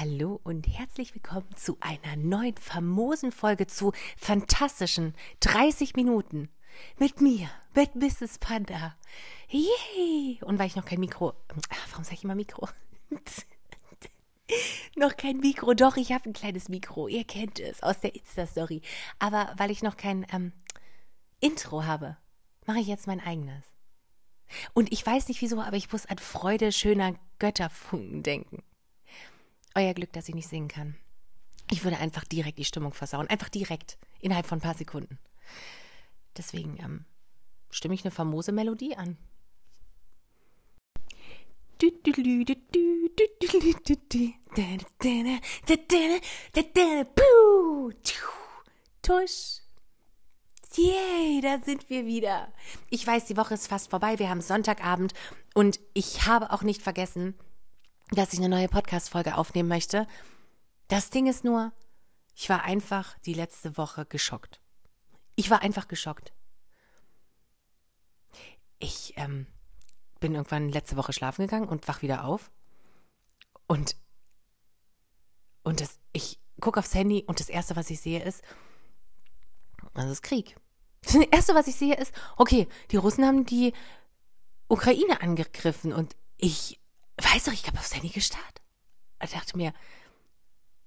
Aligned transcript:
Hallo 0.00 0.40
und 0.42 0.66
herzlich 0.66 1.14
willkommen 1.14 1.46
zu 1.54 1.76
einer 1.78 2.16
neuen 2.16 2.56
famosen 2.56 3.30
Folge 3.30 3.68
zu 3.68 3.92
fantastischen 4.16 5.14
30 5.38 5.94
Minuten 5.94 6.48
mit 6.98 7.20
mir, 7.20 7.48
mit 7.76 7.94
Mrs. 7.94 8.38
Panda. 8.38 8.96
Yay! 9.48 10.40
Und 10.42 10.58
weil 10.58 10.66
ich 10.66 10.74
noch 10.74 10.84
kein 10.84 10.98
Mikro. 10.98 11.34
Warum 11.90 12.02
sage 12.02 12.16
ich 12.16 12.24
immer 12.24 12.34
Mikro? 12.34 12.68
noch 14.96 15.16
kein 15.16 15.38
Mikro. 15.38 15.74
Doch, 15.74 15.96
ich 15.96 16.10
habe 16.10 16.28
ein 16.28 16.32
kleines 16.32 16.68
Mikro. 16.68 17.06
Ihr 17.06 17.22
kennt 17.22 17.60
es 17.60 17.80
aus 17.80 18.00
der 18.00 18.16
Insta-Story. 18.16 18.82
Aber 19.20 19.54
weil 19.58 19.70
ich 19.70 19.84
noch 19.84 19.96
kein 19.96 20.26
ähm, 20.32 20.52
Intro 21.38 21.84
habe, 21.84 22.16
mache 22.66 22.80
ich 22.80 22.88
jetzt 22.88 23.06
mein 23.06 23.20
eigenes. 23.20 23.64
Und 24.72 24.92
ich 24.92 25.06
weiß 25.06 25.28
nicht 25.28 25.40
wieso, 25.40 25.60
aber 25.60 25.76
ich 25.76 25.92
muss 25.92 26.06
an 26.06 26.18
Freude 26.18 26.72
schöner 26.72 27.14
Götterfunken 27.38 28.24
denken. 28.24 28.64
Euer 29.74 29.94
Glück, 29.94 30.12
dass 30.12 30.28
ich 30.28 30.34
nicht 30.34 30.48
singen 30.48 30.68
kann. 30.68 30.96
Ich 31.70 31.82
würde 31.84 31.98
einfach 31.98 32.24
direkt 32.24 32.58
die 32.58 32.64
Stimmung 32.64 32.92
versauen. 32.92 33.28
Einfach 33.28 33.48
direkt. 33.48 33.98
Innerhalb 34.20 34.46
von 34.46 34.58
ein 34.58 34.62
paar 34.62 34.74
Sekunden. 34.74 35.18
Deswegen 36.36 36.78
ähm, 36.78 37.04
stimme 37.70 37.94
ich 37.94 38.04
eine 38.04 38.10
famose 38.10 38.52
Melodie 38.52 38.96
an. 38.96 39.16
Tusch. 49.02 49.60
Yay, 50.76 51.40
da 51.40 51.58
sind 51.60 51.88
wir 51.88 52.06
wieder. 52.06 52.52
Ich 52.90 53.06
weiß, 53.06 53.26
die 53.26 53.36
Woche 53.36 53.54
ist 53.54 53.68
fast 53.68 53.90
vorbei. 53.90 54.18
Wir 54.18 54.28
haben 54.28 54.40
Sonntagabend 54.40 55.12
und 55.54 55.78
ich 55.92 56.26
habe 56.26 56.52
auch 56.52 56.62
nicht 56.62 56.82
vergessen, 56.82 57.34
dass 58.10 58.32
ich 58.32 58.38
eine 58.38 58.48
neue 58.48 58.68
Podcast-Folge 58.68 59.36
aufnehmen 59.36 59.68
möchte. 59.68 60.06
Das 60.88 61.10
Ding 61.10 61.26
ist 61.26 61.44
nur, 61.44 61.72
ich 62.34 62.48
war 62.48 62.64
einfach 62.64 63.18
die 63.20 63.34
letzte 63.34 63.76
Woche 63.76 64.06
geschockt. 64.06 64.60
Ich 65.36 65.50
war 65.50 65.62
einfach 65.62 65.88
geschockt. 65.88 66.32
Ich 68.78 69.14
ähm, 69.16 69.46
bin 70.20 70.34
irgendwann 70.34 70.68
letzte 70.68 70.96
Woche 70.96 71.12
schlafen 71.12 71.42
gegangen 71.42 71.68
und 71.68 71.88
wach 71.88 72.02
wieder 72.02 72.24
auf. 72.24 72.50
Und, 73.66 73.96
und 75.62 75.80
das, 75.80 75.98
ich 76.12 76.38
gucke 76.60 76.78
aufs 76.78 76.94
Handy 76.94 77.24
und 77.26 77.40
das 77.40 77.48
Erste, 77.48 77.76
was 77.76 77.90
ich 77.90 78.00
sehe, 78.00 78.22
ist, 78.22 78.42
das 79.94 80.10
ist 80.10 80.22
Krieg. 80.22 80.56
Das 81.04 81.16
Erste, 81.16 81.54
was 81.54 81.66
ich 81.66 81.76
sehe, 81.76 81.94
ist, 81.94 82.14
okay, 82.38 82.66
die 82.90 82.96
Russen 82.96 83.26
haben 83.26 83.44
die 83.44 83.74
Ukraine 84.68 85.20
angegriffen 85.20 85.92
und 85.92 86.16
ich 86.38 86.80
weiß 87.16 87.44
doch, 87.44 87.52
ich 87.52 87.66
habe 87.66 87.78
aufs 87.78 87.94
Handy 87.94 88.08
gestarrt. 88.08 88.60
Ich 89.22 89.30
dachte 89.30 89.56
mir, 89.56 89.72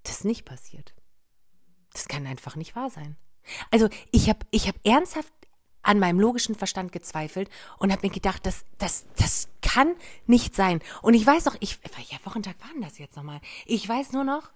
das 0.03 0.17
ist 0.17 0.25
nicht 0.25 0.45
passiert. 0.45 0.93
Das 1.93 2.07
kann 2.07 2.27
einfach 2.27 2.55
nicht 2.55 2.75
wahr 2.75 2.89
sein. 2.89 3.17
Also 3.71 3.89
ich 4.11 4.29
habe 4.29 4.39
ich 4.51 4.67
hab 4.67 4.75
ernsthaft 4.85 5.33
an 5.81 5.99
meinem 5.99 6.19
logischen 6.19 6.55
Verstand 6.55 6.91
gezweifelt 6.91 7.49
und 7.77 7.91
habe 7.91 8.05
mir 8.05 8.13
gedacht, 8.13 8.45
das, 8.45 8.65
das, 8.77 9.05
das 9.15 9.47
kann 9.61 9.95
nicht 10.25 10.53
sein. 10.53 10.81
Und 11.01 11.13
ich 11.13 11.25
weiß 11.25 11.45
noch, 11.45 11.55
ich, 11.61 11.79
welcher 11.95 12.23
Wochentag 12.25 12.59
war 12.59 12.69
denn 12.73 12.81
das 12.81 12.97
jetzt 12.97 13.15
nochmal? 13.15 13.39
Ich 13.65 13.87
weiß 13.87 14.11
nur 14.11 14.25
noch, 14.25 14.51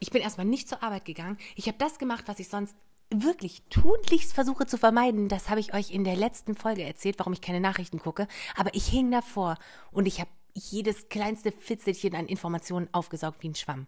ich 0.00 0.10
bin 0.10 0.20
erstmal 0.20 0.46
nicht 0.46 0.68
zur 0.68 0.82
Arbeit 0.82 1.04
gegangen. 1.04 1.38
Ich 1.54 1.68
habe 1.68 1.78
das 1.78 1.98
gemacht, 1.98 2.24
was 2.26 2.40
ich 2.40 2.48
sonst 2.48 2.74
wirklich 3.08 3.62
tunlichst 3.70 4.32
versuche 4.32 4.66
zu 4.66 4.78
vermeiden. 4.78 5.28
Das 5.28 5.48
habe 5.48 5.60
ich 5.60 5.74
euch 5.74 5.92
in 5.92 6.02
der 6.02 6.16
letzten 6.16 6.56
Folge 6.56 6.82
erzählt, 6.82 7.18
warum 7.20 7.32
ich 7.32 7.40
keine 7.40 7.60
Nachrichten 7.60 8.00
gucke. 8.00 8.26
Aber 8.56 8.74
ich 8.74 8.86
hing 8.86 9.10
davor 9.12 9.58
und 9.92 10.06
ich 10.06 10.18
habe 10.18 10.30
jedes 10.54 11.08
kleinste 11.08 11.52
Fitzelchen 11.52 12.14
an 12.14 12.26
Informationen 12.26 12.88
aufgesaugt 12.92 13.42
wie 13.42 13.48
ein 13.48 13.54
Schwamm. 13.54 13.86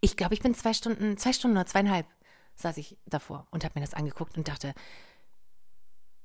Ich 0.00 0.16
glaube, 0.16 0.34
ich 0.34 0.40
bin 0.40 0.54
zwei 0.54 0.74
Stunden, 0.74 1.16
zwei 1.16 1.32
Stunden 1.32 1.56
oder 1.56 1.66
zweieinhalb 1.66 2.06
saß 2.54 2.76
ich 2.76 2.98
davor 3.06 3.46
und 3.50 3.64
habe 3.64 3.78
mir 3.78 3.84
das 3.84 3.94
angeguckt 3.94 4.36
und 4.36 4.48
dachte, 4.48 4.74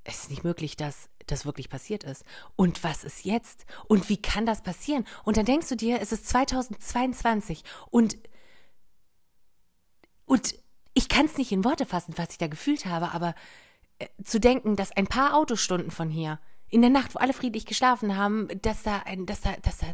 es 0.03 0.21
ist 0.21 0.29
nicht 0.29 0.43
möglich, 0.43 0.77
dass 0.77 1.09
das 1.25 1.45
wirklich 1.45 1.69
passiert 1.69 2.03
ist. 2.03 2.23
Und 2.55 2.83
was 2.83 3.03
ist 3.03 3.25
jetzt? 3.25 3.65
Und 3.87 4.09
wie 4.09 4.21
kann 4.21 4.45
das 4.45 4.61
passieren? 4.61 5.05
Und 5.23 5.37
dann 5.37 5.45
denkst 5.45 5.67
du 5.67 5.75
dir, 5.75 6.01
es 6.01 6.11
ist 6.11 6.27
2022 6.27 7.63
und 7.89 8.17
und 10.25 10.55
ich 10.93 11.07
kann 11.07 11.25
es 11.25 11.37
nicht 11.37 11.51
in 11.51 11.63
Worte 11.63 11.85
fassen, 11.85 12.13
was 12.17 12.31
ich 12.31 12.37
da 12.37 12.47
gefühlt 12.47 12.85
habe, 12.85 13.11
aber 13.11 13.33
äh, 13.99 14.07
zu 14.23 14.39
denken, 14.39 14.75
dass 14.75 14.91
ein 14.91 15.07
paar 15.07 15.35
Autostunden 15.35 15.91
von 15.91 16.09
hier 16.09 16.39
in 16.69 16.81
der 16.81 16.89
Nacht, 16.89 17.15
wo 17.15 17.19
alle 17.19 17.33
friedlich 17.33 17.65
geschlafen 17.65 18.17
haben, 18.17 18.47
dass 18.61 18.83
da 18.83 18.99
ein, 19.05 19.25
dass 19.25 19.41
da, 19.41 19.53
dass 19.61 19.79
da. 19.79 19.87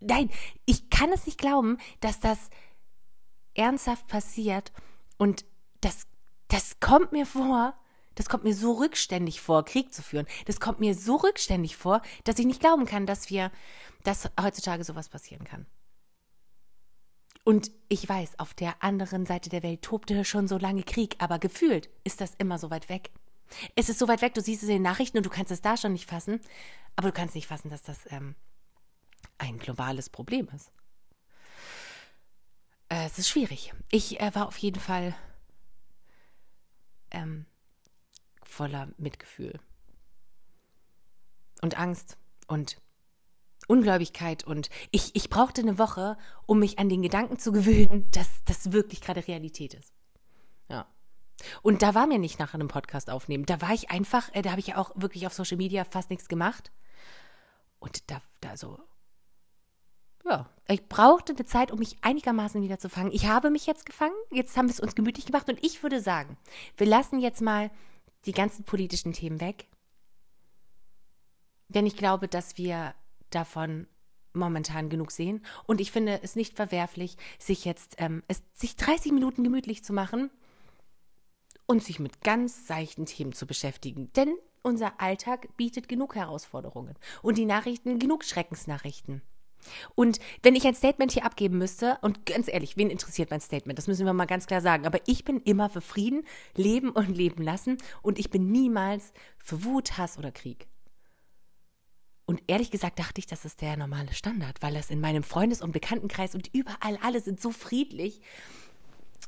Nein, 0.00 0.30
ich 0.64 0.88
kann 0.88 1.12
es 1.12 1.26
nicht 1.26 1.38
glauben, 1.38 1.78
dass 2.00 2.20
das 2.20 2.38
ernsthaft 3.54 4.06
passiert 4.06 4.72
und 5.18 5.44
das, 5.80 6.06
das 6.48 6.80
kommt 6.80 7.12
mir 7.12 7.26
vor, 7.26 7.74
das 8.14 8.28
kommt 8.28 8.44
mir 8.44 8.54
so 8.54 8.72
rückständig 8.72 9.40
vor, 9.40 9.64
Krieg 9.64 9.94
zu 9.94 10.02
führen. 10.02 10.26
Das 10.46 10.60
kommt 10.60 10.80
mir 10.80 10.94
so 10.94 11.16
rückständig 11.16 11.76
vor, 11.76 12.02
dass 12.24 12.38
ich 12.38 12.46
nicht 12.46 12.60
glauben 12.60 12.86
kann, 12.86 13.06
dass 13.06 13.30
wir, 13.30 13.50
dass 14.02 14.30
heutzutage 14.40 14.84
sowas 14.84 15.08
passieren 15.08 15.44
kann. 15.44 15.66
Und 17.44 17.70
ich 17.88 18.06
weiß, 18.06 18.38
auf 18.38 18.54
der 18.54 18.82
anderen 18.82 19.26
Seite 19.26 19.48
der 19.48 19.62
Welt 19.62 19.82
tobte 19.82 20.24
schon 20.24 20.48
so 20.48 20.58
lange 20.58 20.82
Krieg, 20.82 21.16
aber 21.18 21.38
gefühlt 21.38 21.88
ist 22.04 22.20
das 22.20 22.34
immer 22.36 22.58
so 22.58 22.70
weit 22.70 22.88
weg. 22.88 23.10
Es 23.74 23.88
ist 23.88 23.98
so 23.98 24.08
weit 24.08 24.22
weg, 24.22 24.34
du 24.34 24.40
siehst 24.40 24.62
es 24.62 24.68
in 24.68 24.76
den 24.76 24.82
Nachrichten 24.82 25.16
und 25.16 25.26
du 25.26 25.30
kannst 25.30 25.52
es 25.52 25.60
da 25.60 25.76
schon 25.76 25.92
nicht 25.92 26.08
fassen, 26.08 26.40
aber 26.96 27.08
du 27.08 27.14
kannst 27.14 27.34
nicht 27.34 27.46
fassen, 27.46 27.70
dass 27.70 27.82
das 27.82 27.98
ähm, 28.10 28.34
ein 29.38 29.58
globales 29.58 30.08
Problem 30.10 30.48
ist. 30.54 30.72
Äh, 32.88 33.06
es 33.06 33.18
ist 33.18 33.28
schwierig. 33.28 33.72
Ich 33.90 34.20
äh, 34.20 34.34
war 34.34 34.46
auf 34.48 34.58
jeden 34.58 34.80
Fall 34.80 35.14
ähm, 37.10 37.46
voller 38.42 38.88
Mitgefühl 38.98 39.58
und 41.62 41.78
Angst 41.78 42.18
und 42.46 42.80
Ungläubigkeit 43.68 44.44
und 44.44 44.68
ich, 44.90 45.14
ich 45.14 45.30
brauchte 45.30 45.60
eine 45.60 45.78
Woche, 45.78 46.16
um 46.46 46.58
mich 46.58 46.78
an 46.78 46.88
den 46.88 47.02
Gedanken 47.02 47.38
zu 47.38 47.52
gewöhnen, 47.52 48.10
dass 48.10 48.28
das 48.44 48.72
wirklich 48.72 49.00
gerade 49.00 49.26
Realität 49.26 49.74
ist. 49.74 49.92
Ja. 50.68 50.86
Und 51.62 51.82
da 51.82 51.94
war 51.94 52.06
mir 52.06 52.18
nicht 52.18 52.38
nach 52.38 52.54
einem 52.54 52.68
Podcast 52.68 53.10
aufnehmen. 53.10 53.46
Da 53.46 53.60
war 53.60 53.72
ich 53.72 53.90
einfach, 53.90 54.28
äh, 54.34 54.42
da 54.42 54.50
habe 54.50 54.60
ich 54.60 54.68
ja 54.68 54.76
auch 54.76 54.92
wirklich 54.94 55.26
auf 55.26 55.32
Social 55.32 55.56
Media 55.56 55.84
fast 55.84 56.10
nichts 56.10 56.28
gemacht. 56.28 56.70
Und 57.78 58.10
da, 58.10 58.20
da 58.40 58.56
so, 58.56 58.78
ja, 60.24 60.48
ich 60.68 60.88
brauchte 60.88 61.32
eine 61.32 61.46
Zeit, 61.46 61.72
um 61.72 61.78
mich 61.78 61.96
einigermaßen 62.02 62.62
wieder 62.62 62.78
zu 62.78 62.88
fangen. 62.88 63.10
Ich 63.12 63.26
habe 63.26 63.50
mich 63.50 63.66
jetzt 63.66 63.86
gefangen. 63.86 64.14
Jetzt 64.30 64.56
haben 64.56 64.68
wir 64.68 64.72
es 64.72 64.80
uns 64.80 64.94
gemütlich 64.94 65.26
gemacht. 65.26 65.48
Und 65.48 65.64
ich 65.64 65.82
würde 65.82 66.00
sagen, 66.00 66.36
wir 66.76 66.86
lassen 66.86 67.20
jetzt 67.20 67.40
mal 67.40 67.70
die 68.26 68.32
ganzen 68.32 68.64
politischen 68.64 69.12
Themen 69.12 69.40
weg. 69.40 69.66
Denn 71.68 71.86
ich 71.86 71.96
glaube, 71.96 72.28
dass 72.28 72.58
wir 72.58 72.94
davon 73.30 73.86
momentan 74.32 74.88
genug 74.88 75.10
sehen. 75.10 75.44
Und 75.66 75.80
ich 75.80 75.90
finde 75.90 76.20
es 76.22 76.36
nicht 76.36 76.54
verwerflich, 76.54 77.16
sich 77.38 77.64
jetzt, 77.64 77.96
ähm, 77.98 78.22
es, 78.28 78.42
sich 78.54 78.76
30 78.76 79.12
Minuten 79.12 79.42
gemütlich 79.42 79.82
zu 79.84 79.92
machen 79.92 80.30
und 81.70 81.84
sich 81.84 82.00
mit 82.00 82.22
ganz 82.22 82.66
seichten 82.66 83.06
Themen 83.06 83.32
zu 83.32 83.46
beschäftigen. 83.46 84.12
Denn 84.14 84.34
unser 84.60 85.00
Alltag 85.00 85.56
bietet 85.56 85.88
genug 85.88 86.16
Herausforderungen 86.16 86.96
und 87.22 87.38
die 87.38 87.44
Nachrichten 87.44 88.00
genug 88.00 88.24
Schreckensnachrichten. 88.24 89.22
Und 89.94 90.18
wenn 90.42 90.56
ich 90.56 90.66
ein 90.66 90.74
Statement 90.74 91.12
hier 91.12 91.24
abgeben 91.24 91.58
müsste, 91.58 91.96
und 92.02 92.26
ganz 92.26 92.48
ehrlich, 92.48 92.76
wen 92.76 92.90
interessiert 92.90 93.30
mein 93.30 93.40
Statement? 93.40 93.78
Das 93.78 93.86
müssen 93.86 94.04
wir 94.04 94.12
mal 94.12 94.24
ganz 94.24 94.48
klar 94.48 94.60
sagen. 94.60 94.84
Aber 94.84 94.98
ich 95.06 95.24
bin 95.24 95.38
immer 95.42 95.68
für 95.68 95.80
Frieden, 95.80 96.26
Leben 96.56 96.90
und 96.90 97.16
Leben 97.16 97.44
lassen. 97.44 97.76
Und 98.02 98.18
ich 98.18 98.30
bin 98.30 98.50
niemals 98.50 99.12
für 99.38 99.62
Wut, 99.62 99.96
Hass 99.96 100.18
oder 100.18 100.32
Krieg. 100.32 100.66
Und 102.26 102.42
ehrlich 102.48 102.72
gesagt 102.72 102.98
dachte 102.98 103.20
ich, 103.20 103.28
das 103.28 103.44
ist 103.44 103.60
der 103.60 103.76
normale 103.76 104.12
Standard, 104.12 104.60
weil 104.60 104.74
das 104.74 104.90
in 104.90 105.00
meinem 105.00 105.22
Freundes- 105.22 105.62
und 105.62 105.70
Bekanntenkreis 105.70 106.34
und 106.34 106.52
überall 106.52 106.98
alle 107.00 107.20
sind 107.20 107.40
so 107.40 107.52
friedlich 107.52 108.22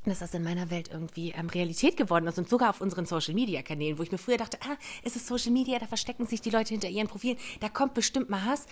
dass 0.05 0.19
das 0.19 0.35
in 0.35 0.43
meiner 0.43 0.71
Welt 0.71 0.91
irgendwie 0.93 1.31
ähm, 1.31 1.49
Realität 1.49 1.97
geworden 1.97 2.27
ist 2.27 2.39
und 2.39 2.49
sogar 2.49 2.71
auf 2.71 2.81
unseren 2.81 3.07
Social 3.07 3.35
Media 3.35 3.63
Kanälen, 3.63 3.99
wo 3.99 4.03
ich 4.03 4.13
mir 4.13 4.19
früher 4.19 4.37
dachte, 4.37 4.59
ah, 4.63 4.77
ist 5.03 5.17
es 5.17 5.27
Social 5.27 5.53
Media, 5.53 5.79
da 5.79 5.87
verstecken 5.87 6.27
sich 6.27 6.41
die 6.41 6.51
Leute 6.51 6.71
hinter 6.71 6.89
ihren 6.89 7.09
Profilen, 7.09 7.39
da 7.61 7.69
kommt 7.69 7.95
bestimmt 7.95 8.31
mal 8.31 8.45
Hass. 8.45 8.67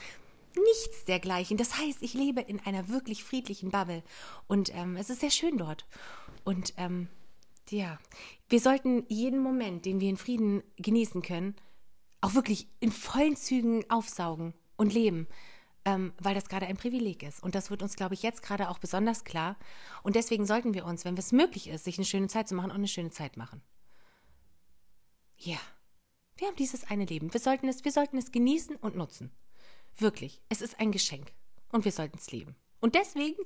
Nichts 0.56 1.04
dergleichen. 1.04 1.56
Das 1.56 1.78
heißt, 1.78 2.02
ich 2.02 2.12
lebe 2.12 2.40
in 2.40 2.58
einer 2.60 2.88
wirklich 2.88 3.22
friedlichen 3.22 3.70
Bubble 3.70 4.02
und 4.48 4.74
ähm, 4.74 4.96
es 4.96 5.08
ist 5.08 5.20
sehr 5.20 5.30
schön 5.30 5.58
dort. 5.58 5.86
Und 6.42 6.74
ähm, 6.76 7.08
ja, 7.68 8.00
wir 8.48 8.58
sollten 8.58 9.04
jeden 9.08 9.38
Moment, 9.38 9.84
den 9.84 10.00
wir 10.00 10.08
in 10.08 10.16
Frieden 10.16 10.64
genießen 10.76 11.22
können, 11.22 11.54
auch 12.20 12.34
wirklich 12.34 12.66
in 12.80 12.90
vollen 12.90 13.36
Zügen 13.36 13.88
aufsaugen 13.88 14.54
und 14.76 14.92
leben 14.92 15.28
ähm, 15.84 16.12
weil 16.18 16.34
das 16.34 16.48
gerade 16.48 16.66
ein 16.66 16.76
Privileg 16.76 17.22
ist. 17.22 17.42
Und 17.42 17.54
das 17.54 17.70
wird 17.70 17.82
uns, 17.82 17.96
glaube 17.96 18.14
ich, 18.14 18.22
jetzt 18.22 18.42
gerade 18.42 18.68
auch 18.68 18.78
besonders 18.78 19.24
klar. 19.24 19.56
Und 20.02 20.16
deswegen 20.16 20.46
sollten 20.46 20.74
wir 20.74 20.84
uns, 20.84 21.04
wenn 21.04 21.16
es 21.16 21.32
möglich 21.32 21.68
ist, 21.68 21.84
sich 21.84 21.98
eine 21.98 22.04
schöne 22.04 22.28
Zeit 22.28 22.48
zu 22.48 22.54
machen, 22.54 22.70
auch 22.70 22.76
eine 22.76 22.88
schöne 22.88 23.10
Zeit 23.10 23.36
machen. 23.36 23.62
Ja, 25.36 25.58
wir 26.36 26.48
haben 26.48 26.56
dieses 26.56 26.84
eine 26.84 27.04
Leben. 27.04 27.32
Wir 27.32 27.40
sollten 27.40 27.68
es, 27.68 27.84
wir 27.84 27.92
sollten 27.92 28.18
es 28.18 28.32
genießen 28.32 28.76
und 28.76 28.96
nutzen. 28.96 29.30
Wirklich, 29.96 30.40
es 30.48 30.60
ist 30.60 30.80
ein 30.80 30.92
Geschenk. 30.92 31.32
und 31.72 31.84
wir 31.84 31.92
sollten 31.92 32.18
es 32.18 32.30
leben. 32.30 32.56
Und 32.80 32.94
deswegen 32.94 33.40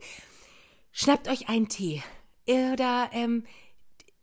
schnappt 0.92 1.28
euch 1.28 1.48
einen 1.48 1.68
Tee 1.68 2.02
oder 2.46 3.10
ähm, 3.12 3.44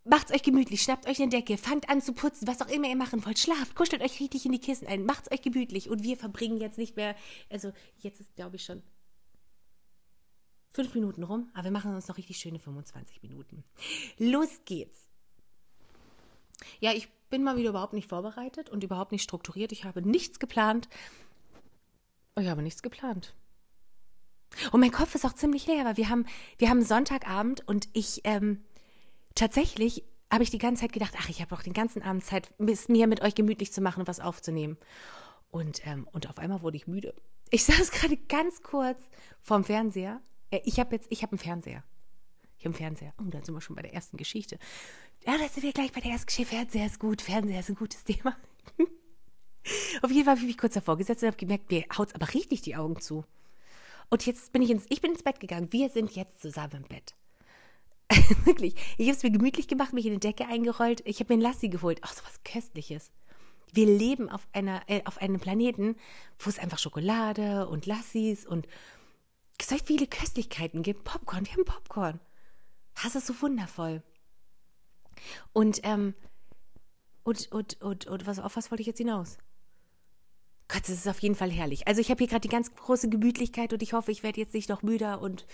Macht's 0.04 0.32
euch 0.32 0.42
gemütlich, 0.42 0.82
schnappt 0.82 1.08
euch 1.08 1.22
eine 1.22 1.30
Decke, 1.30 1.58
fangt 1.58 1.88
an 1.88 2.02
zu 2.02 2.14
putzen, 2.14 2.48
was 2.48 2.62
auch 2.62 2.70
immer 2.70 2.88
ihr 2.88 2.96
machen 2.96 3.24
wollt. 3.26 3.38
Schlaft, 3.38 3.76
kuschelt 3.76 4.02
euch 4.02 4.20
richtig 4.20 4.46
in 4.46 4.52
die 4.52 4.60
Kissen 4.60 4.88
ein, 4.88 5.06
macht's 5.06 5.32
euch 5.32 5.44
gemütlich. 5.44 5.90
Und 5.90 6.02
wir 6.04 6.18
verbringen 6.18 6.58
jetzt 6.58 6.80
nicht 6.80 6.96
mehr, 6.96 7.16
also 7.50 7.72
jetzt 8.00 8.20
ist, 8.20 8.36
glaube 8.36 8.56
ich, 8.56 8.66
schon 8.66 8.82
fünf 10.72 10.96
Minuten 10.96 11.22
rum, 11.24 11.50
aber 11.54 11.66
wir 11.66 11.72
machen 11.72 11.94
uns 11.94 12.08
noch 12.08 12.18
richtig 12.18 12.38
schöne 12.38 12.58
25 12.58 13.22
Minuten. 13.22 13.64
Los 14.18 14.62
geht's. 14.66 15.08
Ja, 16.80 16.94
ich 16.94 17.10
bin 17.30 17.44
mal 17.44 17.58
wieder 17.58 17.70
überhaupt 17.70 17.94
nicht 17.94 18.10
vorbereitet 18.10 18.70
und 18.70 18.84
überhaupt 18.84 19.12
nicht 19.12 19.24
strukturiert. 19.24 19.72
Ich 19.72 19.84
habe 19.84 20.02
nichts 20.02 20.40
geplant. 20.40 20.90
Ich 22.40 22.48
habe 22.48 22.62
nichts 22.64 22.82
geplant. 22.82 23.36
Und 24.72 24.80
mein 24.80 24.92
Kopf 24.92 25.16
ist 25.16 25.26
auch 25.26 25.34
ziemlich 25.34 25.68
leer, 25.68 25.86
weil 25.86 25.98
wir 25.98 26.10
haben, 26.10 26.26
wir 26.58 26.70
haben 26.70 26.82
Sonntagabend 26.82 27.68
und 27.68 27.88
ich, 27.94 28.22
ähm, 28.24 28.64
tatsächlich 29.36 30.04
habe 30.32 30.44
ich 30.44 30.50
die 30.50 30.58
ganze 30.58 30.82
Zeit 30.82 30.94
gedacht, 30.94 31.14
ach, 31.18 31.30
ich 31.30 31.42
habe 31.42 31.54
doch 31.54 31.62
den 31.62 31.74
ganzen 31.74 32.02
Abend 32.02 32.24
Zeit, 32.24 32.50
es 32.68 32.88
mir 32.88 33.08
mit 33.08 33.22
euch 33.22 33.36
gemütlich 33.36 33.74
zu 33.74 33.82
machen 33.82 34.02
und 34.02 34.08
was 34.08 34.20
aufzunehmen. 34.20 34.78
Und, 35.50 35.86
ähm, 35.86 36.08
und 36.12 36.30
auf 36.30 36.38
einmal 36.40 36.62
wurde 36.62 36.78
ich 36.78 36.88
müde. 36.88 37.14
Ich 37.50 37.64
saß 37.66 37.92
gerade 37.92 38.18
ganz 38.18 38.64
kurz 38.64 39.02
vorm 39.42 39.64
Fernseher. 39.64 40.22
Äh, 40.50 40.62
ich 40.64 40.80
habe 40.80 40.96
jetzt, 40.96 41.12
ich 41.12 41.22
habe 41.22 41.34
einen 41.34 41.40
Fernseher. 41.40 41.84
Ich 42.58 42.66
habe 42.66 42.76
einen 42.76 42.76
Fernseher. 42.76 43.14
Oh, 43.20 43.30
da 43.30 43.44
sind 43.44 43.54
wir 43.54 43.62
schon 43.62 43.76
bei 43.76 43.82
der 43.82 43.94
ersten 43.94 44.18
Geschichte. 44.18 44.58
Ja, 45.26 45.38
da 45.38 45.48
sind 45.48 45.64
wir 45.64 45.74
gleich 45.74 45.92
bei 45.92 46.00
der 46.00 46.12
ersten 46.12 46.28
Geschichte. 46.28 46.56
Fernseher 46.56 46.86
ist 46.86 47.00
gut, 47.00 47.22
Fernseher 47.22 47.60
ist 47.60 47.70
ein 47.70 47.76
gutes 47.76 48.04
Thema. 48.04 48.38
auf 50.02 50.12
jeden 50.12 50.26
Fall 50.26 50.36
habe 50.36 50.42
ich 50.42 50.48
mich 50.48 50.58
kurz 50.58 50.76
davor 50.76 50.98
gesetzt 50.98 51.24
und 51.24 51.28
habe 51.28 51.38
gemerkt, 51.38 51.70
mir 51.70 51.84
haut 51.98 52.16
aber 52.16 52.34
richtig 52.34 52.62
die 52.62 52.76
Augen 52.76 53.02
zu. 53.02 53.26
Und 54.10 54.26
jetzt 54.26 54.52
bin 54.52 54.62
ich 54.62 54.70
ins, 54.70 54.86
ich 54.90 55.02
bin 55.02 55.12
ins 55.12 55.24
Bett 55.24 55.40
gegangen. 55.40 55.72
Wir 55.72 55.90
sind 55.90 56.12
jetzt 56.16 56.42
zusammen 56.42 56.78
im 56.78 56.84
Bett. 56.84 57.16
Wirklich. 58.46 58.76
Ich 58.98 59.08
habe 59.08 59.18
es 59.18 59.24
mir 59.24 59.32
gemütlich 59.32 59.68
gemacht, 59.68 59.94
mich 59.94 60.06
in 60.06 60.14
die 60.14 60.20
Decke 60.20 60.48
eingerollt. 60.48 61.02
Ich 61.06 61.20
habe 61.20 61.34
mir 61.34 61.40
ein 61.40 61.42
Lassi 61.42 61.70
geholt. 61.70 62.00
Ach, 62.02 62.14
so 62.14 62.24
was 62.26 62.44
Köstliches. 62.44 63.12
Wir 63.74 63.86
leben 63.86 64.30
auf, 64.30 64.48
einer, 64.52 64.82
äh, 64.88 65.02
auf 65.06 65.18
einem 65.20 65.40
Planeten, 65.40 65.96
wo 66.40 66.50
es 66.50 66.60
einfach 66.60 66.78
Schokolade 66.78 67.68
und 67.68 67.86
Lassis 67.86 68.46
und 68.46 68.68
so 69.62 69.78
viele 69.78 70.08
Köstlichkeiten 70.08 70.84
gibt. 70.84 71.04
Popcorn, 71.04 71.46
wir 71.46 71.54
haben 71.54 71.66
Popcorn. 71.66 72.20
Das 73.02 73.16
ist 73.16 73.28
so 73.28 73.42
wundervoll. 73.42 74.04
Und, 75.54 75.80
ähm, 75.84 76.16
und, 77.24 77.52
und, 77.52 77.82
und, 77.82 78.08
und 78.08 78.28
was, 78.28 78.40
auf 78.40 78.56
was 78.56 78.72
wollte 78.72 78.82
ich 78.82 78.88
jetzt 78.88 78.98
hinaus? 78.98 79.38
Gott, 80.68 80.84
das 80.84 80.90
ist 80.90 81.08
auf 81.08 81.20
jeden 81.20 81.36
Fall 81.36 81.52
herrlich. 81.52 81.88
Also 81.88 82.02
ich 82.02 82.10
habe 82.10 82.20
hier 82.20 82.28
gerade 82.28 82.42
die 82.42 82.50
ganz 82.50 82.74
große 82.74 83.10
Gemütlichkeit 83.10 83.72
und 83.74 83.84
ich 83.84 83.94
hoffe, 83.94 84.12
ich 84.12 84.24
werde 84.24 84.40
jetzt 84.40 84.54
nicht 84.54 84.70
noch 84.70 84.82
müder 84.82 85.22
und 85.22 85.46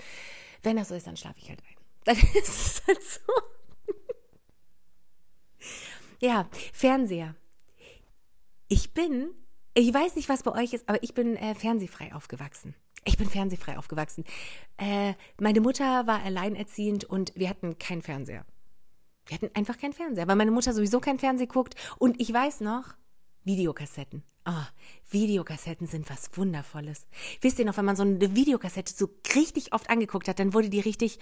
wenn 0.63 0.77
das 0.77 0.89
so 0.89 0.95
ist, 0.95 1.07
dann 1.07 1.18
schlafe 1.18 1.39
ich 1.39 1.50
halt 1.50 1.59
ein. 1.59 1.76
Dann 2.07 2.15
ist 2.36 2.48
es 2.48 2.81
halt 2.88 3.04
so. 3.04 3.19
ja, 6.19 6.48
Fernseher. 6.71 7.36
Ich 8.69 8.94
bin, 8.94 9.31
ich 9.74 9.94
weiß 9.94 10.15
nicht, 10.15 10.30
was 10.30 10.44
bei 10.44 10.54
euch 10.54 10.71
ist, 10.74 10.88
aber 10.88 11.04
ich 11.04 11.13
bin 11.13 11.36
äh, 11.36 11.54
fernsehfrei 11.54 12.15
aufgewachsen. 12.15 12.75
Ich 13.04 13.18
bin 13.18 13.30
fernsehfrei 13.30 13.77
aufgewachsen. 13.77 14.24
Äh, 14.77 15.15
meine 15.38 15.59
Mutter 15.59 16.07
war 16.07 16.24
alleinerziehend 16.24 17.04
und 17.04 17.33
wir 17.36 17.50
hatten 17.50 17.77
keinen 17.77 18.01
Fernseher. 18.01 18.45
Wir 19.25 19.36
hatten 19.36 19.51
einfach 19.54 19.77
keinen 19.77 19.94
Fernseher, 19.94 20.30
weil 20.30 20.38
meine 20.38 20.51
Mutter 20.51 20.74
sowieso 20.74 21.01
kein 21.01 21.19
Fernsehen 21.19 21.50
guckt. 21.50 21.75
Und 21.98 22.21
ich 22.21 22.31
weiß 22.31 22.62
noch, 22.62 22.95
Videokassetten. 23.44 24.24
Oh, 24.45 24.65
Videokassetten 25.09 25.88
sind 25.88 26.09
was 26.09 26.30
Wundervolles. 26.38 27.06
Wisst 27.42 27.59
ihr 27.59 27.65
noch, 27.65 27.75
wenn 27.75 27.83
man 27.83 27.98
so 27.98 28.04
eine 28.04 28.33
Videokassette 28.33 28.94
so 28.94 29.09
richtig 29.36 29.74
oft 29.74 29.89
angeguckt 29.89 30.30
hat, 30.30 30.39
dann 30.39 30.54
wurde 30.54 30.69
die 30.69 30.80
richtig 30.80 31.19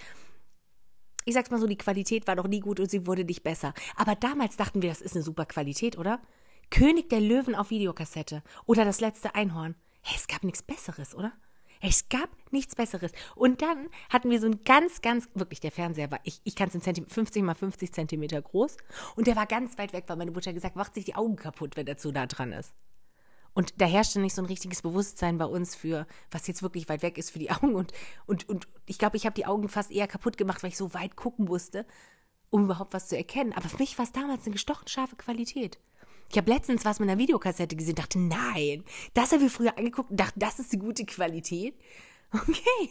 ich 1.26 1.34
sag's 1.34 1.50
mal 1.50 1.60
so, 1.60 1.66
die 1.66 1.76
Qualität 1.76 2.26
war 2.26 2.36
noch 2.36 2.46
nie 2.46 2.60
gut 2.60 2.80
und 2.80 2.90
sie 2.90 3.06
wurde 3.06 3.24
nicht 3.24 3.42
besser. 3.42 3.74
Aber 3.96 4.14
damals 4.14 4.56
dachten 4.56 4.80
wir, 4.80 4.88
das 4.88 5.02
ist 5.02 5.14
eine 5.14 5.24
super 5.24 5.44
Qualität, 5.44 5.98
oder? 5.98 6.20
König 6.70 7.10
der 7.10 7.20
Löwen 7.20 7.54
auf 7.54 7.70
Videokassette 7.70 8.42
oder 8.64 8.84
das 8.84 9.00
letzte 9.00 9.34
Einhorn. 9.34 9.74
Hey, 10.02 10.16
es 10.16 10.28
gab 10.28 10.44
nichts 10.44 10.62
Besseres, 10.62 11.14
oder? 11.14 11.32
Es 11.80 12.08
gab 12.08 12.30
nichts 12.52 12.76
Besseres. 12.76 13.10
Und 13.34 13.60
dann 13.60 13.88
hatten 14.08 14.30
wir 14.30 14.40
so 14.40 14.46
ein 14.46 14.62
ganz, 14.64 15.02
ganz, 15.02 15.28
wirklich, 15.34 15.60
der 15.60 15.72
Fernseher 15.72 16.10
war, 16.10 16.20
ich, 16.22 16.40
ich 16.44 16.54
kann 16.54 16.68
es 16.68 16.74
in 16.74 17.06
50 17.06 17.42
mal 17.42 17.54
50 17.54 17.92
Zentimeter 17.92 18.40
groß. 18.40 18.76
Und 19.16 19.26
der 19.26 19.36
war 19.36 19.46
ganz 19.46 19.76
weit 19.78 19.92
weg, 19.92 20.04
weil 20.06 20.16
meine 20.16 20.30
Mutter 20.30 20.52
gesagt 20.52 20.76
macht 20.76 20.94
sich 20.94 21.04
die 21.04 21.16
Augen 21.16 21.36
kaputt, 21.36 21.76
wenn 21.76 21.86
der 21.86 21.96
zu 21.96 22.12
nah 22.12 22.26
dran 22.26 22.52
ist. 22.52 22.72
Und 23.56 23.80
da 23.80 23.86
herrschte 23.86 24.20
nicht 24.20 24.34
so 24.34 24.42
ein 24.42 24.46
richtiges 24.46 24.82
Bewusstsein 24.82 25.38
bei 25.38 25.46
uns 25.46 25.74
für, 25.74 26.06
was 26.30 26.46
jetzt 26.46 26.62
wirklich 26.62 26.90
weit 26.90 27.00
weg 27.00 27.16
ist 27.16 27.30
für 27.30 27.38
die 27.38 27.50
Augen. 27.50 27.74
Und, 27.74 27.90
und, 28.26 28.46
und 28.50 28.68
ich 28.84 28.98
glaube, 28.98 29.16
ich 29.16 29.24
habe 29.24 29.34
die 29.34 29.46
Augen 29.46 29.70
fast 29.70 29.90
eher 29.90 30.06
kaputt 30.06 30.36
gemacht, 30.36 30.62
weil 30.62 30.68
ich 30.68 30.76
so 30.76 30.92
weit 30.92 31.16
gucken 31.16 31.46
musste, 31.46 31.86
um 32.50 32.64
überhaupt 32.64 32.92
was 32.92 33.08
zu 33.08 33.16
erkennen. 33.16 33.54
Aber 33.54 33.70
für 33.70 33.78
mich 33.78 33.96
war 33.96 34.04
es 34.04 34.12
damals 34.12 34.44
eine 34.44 34.52
gestochen 34.52 34.86
scharfe 34.88 35.16
Qualität. 35.16 35.78
Ich 36.28 36.36
habe 36.36 36.52
letztens 36.52 36.84
was 36.84 37.00
mit 37.00 37.08
einer 37.08 37.18
Videokassette 37.18 37.76
gesehen, 37.76 37.94
dachte, 37.94 38.18
nein, 38.18 38.84
das 39.14 39.32
haben 39.32 39.40
wir 39.40 39.48
früher 39.48 39.78
angeguckt 39.78 40.10
und 40.10 40.20
dachte, 40.20 40.38
das 40.38 40.58
ist 40.58 40.72
die 40.72 40.78
gute 40.78 41.04
Qualität. 41.06 41.74
Okay, 42.32 42.90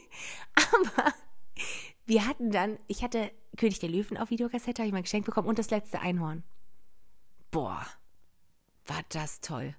aber 0.56 1.14
wir 2.06 2.26
hatten 2.26 2.50
dann, 2.50 2.78
ich 2.88 3.04
hatte 3.04 3.30
König 3.58 3.80
der 3.80 3.90
Löwen 3.90 4.18
auf 4.18 4.30
Videokassette, 4.30 4.82
habe 4.82 4.88
ich 4.88 4.94
mal 4.94 5.02
geschenkt 5.02 5.26
bekommen 5.26 5.50
und 5.50 5.60
das 5.60 5.72
letzte 5.72 6.00
Einhorn. 6.00 6.44
Boah, 7.52 7.86
war 8.86 9.04
das 9.10 9.42
toll. 9.42 9.76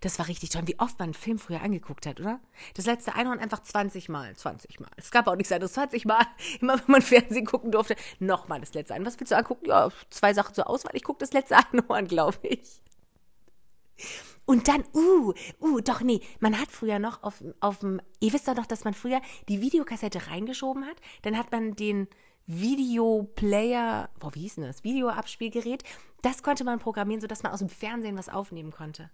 Das 0.00 0.18
war 0.18 0.28
richtig 0.28 0.50
toll. 0.50 0.62
Wie 0.66 0.78
oft 0.78 0.98
man 0.98 1.06
einen 1.06 1.14
Film 1.14 1.38
früher 1.38 1.62
angeguckt 1.62 2.06
hat, 2.06 2.20
oder? 2.20 2.40
Das 2.74 2.86
letzte 2.86 3.14
Einhorn 3.14 3.38
einfach 3.38 3.62
20 3.62 4.08
Mal. 4.08 4.34
20 4.36 4.80
Mal. 4.80 4.90
Es 4.96 5.10
gab 5.10 5.26
auch 5.26 5.36
nichts 5.36 5.52
anderes. 5.52 5.72
20 5.72 6.04
Mal. 6.04 6.26
Immer 6.60 6.78
wenn 6.78 6.92
man 6.92 7.02
Fernsehen 7.02 7.46
gucken 7.46 7.72
durfte. 7.72 7.96
Nochmal 8.18 8.60
das 8.60 8.74
letzte 8.74 8.94
Einhorn. 8.94 9.06
Was 9.06 9.20
willst 9.20 9.32
du 9.32 9.36
angucken? 9.36 9.66
Ja, 9.66 9.90
zwei 10.10 10.34
Sachen 10.34 10.54
zur 10.54 10.68
Auswahl. 10.68 10.94
Ich 10.94 11.04
gucke 11.04 11.20
das 11.20 11.32
letzte 11.32 11.56
Einhorn, 11.72 12.06
glaube 12.06 12.38
ich. 12.42 12.82
Und 14.44 14.66
dann, 14.68 14.82
uh, 14.94 15.34
uh, 15.60 15.80
doch, 15.80 16.00
nee, 16.00 16.22
man 16.40 16.58
hat 16.58 16.70
früher 16.70 16.98
noch 16.98 17.22
auf, 17.22 17.44
auf 17.60 17.80
dem, 17.80 18.00
ihr 18.20 18.32
wisst 18.32 18.48
doch 18.48 18.54
noch, 18.54 18.64
dass 18.64 18.84
man 18.84 18.94
früher 18.94 19.20
die 19.48 19.60
Videokassette 19.60 20.28
reingeschoben 20.28 20.86
hat. 20.86 20.96
Dann 21.20 21.36
hat 21.36 21.52
man 21.52 21.76
den 21.76 22.08
Videoplayer, 22.46 24.08
boah, 24.18 24.34
wie 24.34 24.40
hieß 24.40 24.54
denn 24.54 24.64
das? 24.64 24.82
Videoabspielgerät. 24.82 25.84
Das 26.22 26.42
konnte 26.42 26.64
man 26.64 26.78
programmieren, 26.78 27.20
sodass 27.20 27.42
man 27.42 27.52
aus 27.52 27.58
dem 27.58 27.68
Fernsehen 27.68 28.16
was 28.16 28.30
aufnehmen 28.30 28.72
konnte. 28.72 29.10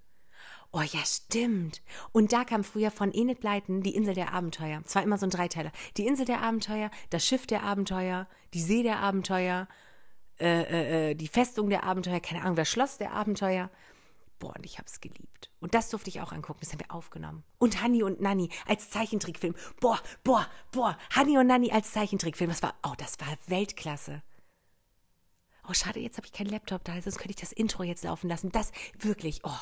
Oh 0.76 0.82
ja, 0.82 1.04
stimmt. 1.04 1.82
Und 2.10 2.32
da 2.32 2.42
kam 2.42 2.64
früher 2.64 2.90
von 2.90 3.12
Enid 3.12 3.38
Blyton 3.38 3.84
die 3.84 3.94
Insel 3.94 4.12
der 4.12 4.32
Abenteuer. 4.32 4.82
Es 4.84 4.96
war 4.96 5.04
immer 5.04 5.18
so 5.18 5.26
ein 5.26 5.30
Dreiteiler. 5.30 5.70
Die 5.96 6.04
Insel 6.04 6.24
der 6.24 6.40
Abenteuer, 6.42 6.90
das 7.10 7.24
Schiff 7.24 7.46
der 7.46 7.62
Abenteuer, 7.62 8.26
die 8.54 8.60
See 8.60 8.82
der 8.82 8.98
Abenteuer, 8.98 9.68
äh, 10.40 10.62
äh, 10.62 11.10
äh, 11.10 11.14
die 11.14 11.28
Festung 11.28 11.70
der 11.70 11.84
Abenteuer, 11.84 12.18
keine 12.18 12.42
Ahnung, 12.42 12.56
das 12.56 12.68
Schloss 12.68 12.98
der 12.98 13.12
Abenteuer. 13.12 13.70
Boah, 14.40 14.52
und 14.56 14.66
ich 14.66 14.78
hab's 14.78 15.00
geliebt. 15.00 15.48
Und 15.60 15.74
das 15.74 15.90
durfte 15.90 16.10
ich 16.10 16.20
auch 16.20 16.32
angucken, 16.32 16.58
das 16.60 16.72
haben 16.72 16.80
wir 16.80 16.92
aufgenommen. 16.92 17.44
Und 17.58 17.80
Hanni 17.80 18.02
und 18.02 18.20
Nanni 18.20 18.50
als 18.66 18.90
Zeichentrickfilm. 18.90 19.54
Boah, 19.80 20.00
boah, 20.24 20.44
boah, 20.72 20.98
Hanni 21.14 21.38
und 21.38 21.46
Nanni 21.46 21.70
als 21.70 21.92
Zeichentrickfilm. 21.92 22.50
Das 22.50 22.64
war, 22.64 22.74
oh, 22.82 22.94
das 22.98 23.20
war 23.20 23.28
Weltklasse. 23.46 24.24
Oh, 25.68 25.72
schade, 25.72 26.00
jetzt 26.00 26.16
habe 26.16 26.26
ich 26.26 26.32
keinen 26.32 26.50
Laptop 26.50 26.82
da, 26.82 27.00
sonst 27.00 27.18
könnte 27.18 27.30
ich 27.30 27.40
das 27.40 27.52
Intro 27.52 27.84
jetzt 27.84 28.02
laufen 28.02 28.28
lassen. 28.28 28.50
Das 28.50 28.72
wirklich, 28.98 29.42
oh 29.44 29.52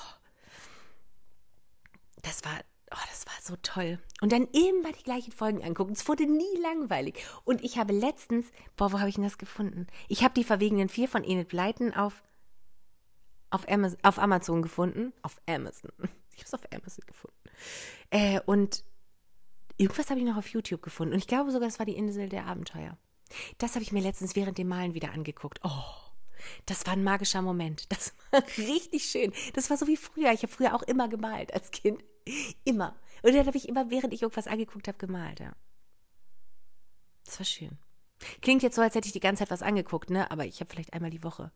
das 2.22 2.44
war, 2.44 2.58
oh, 2.90 3.04
das 3.10 3.26
war 3.26 3.34
so 3.42 3.56
toll. 3.62 3.98
Und 4.20 4.32
dann 4.32 4.46
immer 4.48 4.92
die 4.92 5.02
gleichen 5.02 5.32
Folgen 5.32 5.62
angucken. 5.62 5.92
Es 5.92 6.06
wurde 6.08 6.26
nie 6.26 6.56
langweilig. 6.62 7.24
Und 7.44 7.62
ich 7.62 7.78
habe 7.78 7.92
letztens, 7.92 8.46
boah, 8.76 8.92
wo 8.92 9.00
habe 9.00 9.08
ich 9.08 9.16
denn 9.16 9.24
das 9.24 9.38
gefunden? 9.38 9.86
Ich 10.08 10.22
habe 10.22 10.34
die 10.34 10.44
verwegenen 10.44 10.88
vier 10.88 11.08
von 11.08 11.24
Enid 11.24 11.48
Blyton 11.48 11.92
auf, 11.94 12.22
auf, 13.50 13.68
Amazon, 13.68 13.98
auf 14.02 14.18
Amazon 14.18 14.62
gefunden. 14.62 15.12
Auf 15.22 15.40
Amazon. 15.46 15.92
Ich 16.34 16.38
habe 16.38 16.46
es 16.46 16.54
auf 16.54 16.72
Amazon 16.72 17.04
gefunden. 17.06 17.36
Äh, 18.08 18.40
und 18.46 18.84
irgendwas 19.76 20.08
habe 20.08 20.18
ich 20.18 20.24
noch 20.24 20.38
auf 20.38 20.48
YouTube 20.48 20.80
gefunden. 20.80 21.12
Und 21.12 21.18
ich 21.18 21.26
glaube 21.26 21.52
sogar, 21.52 21.68
es 21.68 21.78
war 21.78 21.84
die 21.84 21.94
Insel 21.94 22.30
der 22.30 22.46
Abenteuer. 22.46 22.96
Das 23.58 23.74
habe 23.74 23.82
ich 23.82 23.92
mir 23.92 24.00
letztens 24.00 24.34
während 24.34 24.56
dem 24.56 24.68
Malen 24.68 24.94
wieder 24.94 25.12
angeguckt. 25.12 25.60
Oh. 25.62 25.84
Das 26.66 26.86
war 26.86 26.94
ein 26.94 27.04
magischer 27.04 27.42
Moment. 27.42 27.90
Das 27.92 28.14
war 28.30 28.42
richtig 28.58 29.04
schön. 29.04 29.32
Das 29.54 29.70
war 29.70 29.76
so 29.76 29.86
wie 29.86 29.96
früher. 29.96 30.32
Ich 30.32 30.42
habe 30.42 30.52
früher 30.52 30.74
auch 30.74 30.82
immer 30.82 31.08
gemalt 31.08 31.52
als 31.54 31.70
Kind. 31.70 32.02
Immer. 32.64 32.96
Und 33.22 33.34
dann 33.34 33.46
habe 33.46 33.56
ich 33.56 33.68
immer, 33.68 33.90
während 33.90 34.12
ich 34.12 34.22
irgendwas 34.22 34.48
angeguckt 34.48 34.88
habe, 34.88 34.98
gemalt, 34.98 35.40
ja. 35.40 35.52
Das 37.24 37.38
war 37.38 37.46
schön. 37.46 37.78
Klingt 38.40 38.62
jetzt 38.62 38.76
so, 38.76 38.82
als 38.82 38.94
hätte 38.94 39.06
ich 39.06 39.12
die 39.12 39.20
ganze 39.20 39.40
Zeit 39.44 39.50
was 39.50 39.62
angeguckt, 39.62 40.10
ne? 40.10 40.30
Aber 40.30 40.44
ich 40.44 40.60
habe 40.60 40.70
vielleicht 40.70 40.92
einmal 40.92 41.10
die 41.10 41.22
Woche 41.22 41.52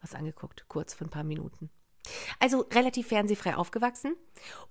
was 0.00 0.14
angeguckt, 0.14 0.66
kurz 0.68 0.94
für 0.94 1.04
ein 1.04 1.10
paar 1.10 1.24
Minuten. 1.24 1.70
Also 2.38 2.60
relativ 2.60 3.08
fernsehfrei 3.08 3.56
aufgewachsen. 3.56 4.14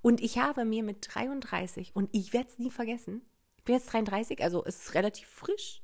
Und 0.01 0.21
ich 0.21 0.38
habe 0.38 0.65
mir 0.65 0.83
mit 0.83 1.07
33, 1.13 1.95
und 1.95 2.09
ich 2.13 2.33
werde 2.33 2.50
es 2.50 2.59
nie 2.59 2.71
vergessen, 2.71 3.21
ich 3.57 3.63
bin 3.63 3.75
jetzt 3.75 3.91
33, 3.91 4.41
also 4.43 4.63
es 4.63 4.77
ist 4.77 4.93
relativ 4.93 5.27
frisch. 5.27 5.81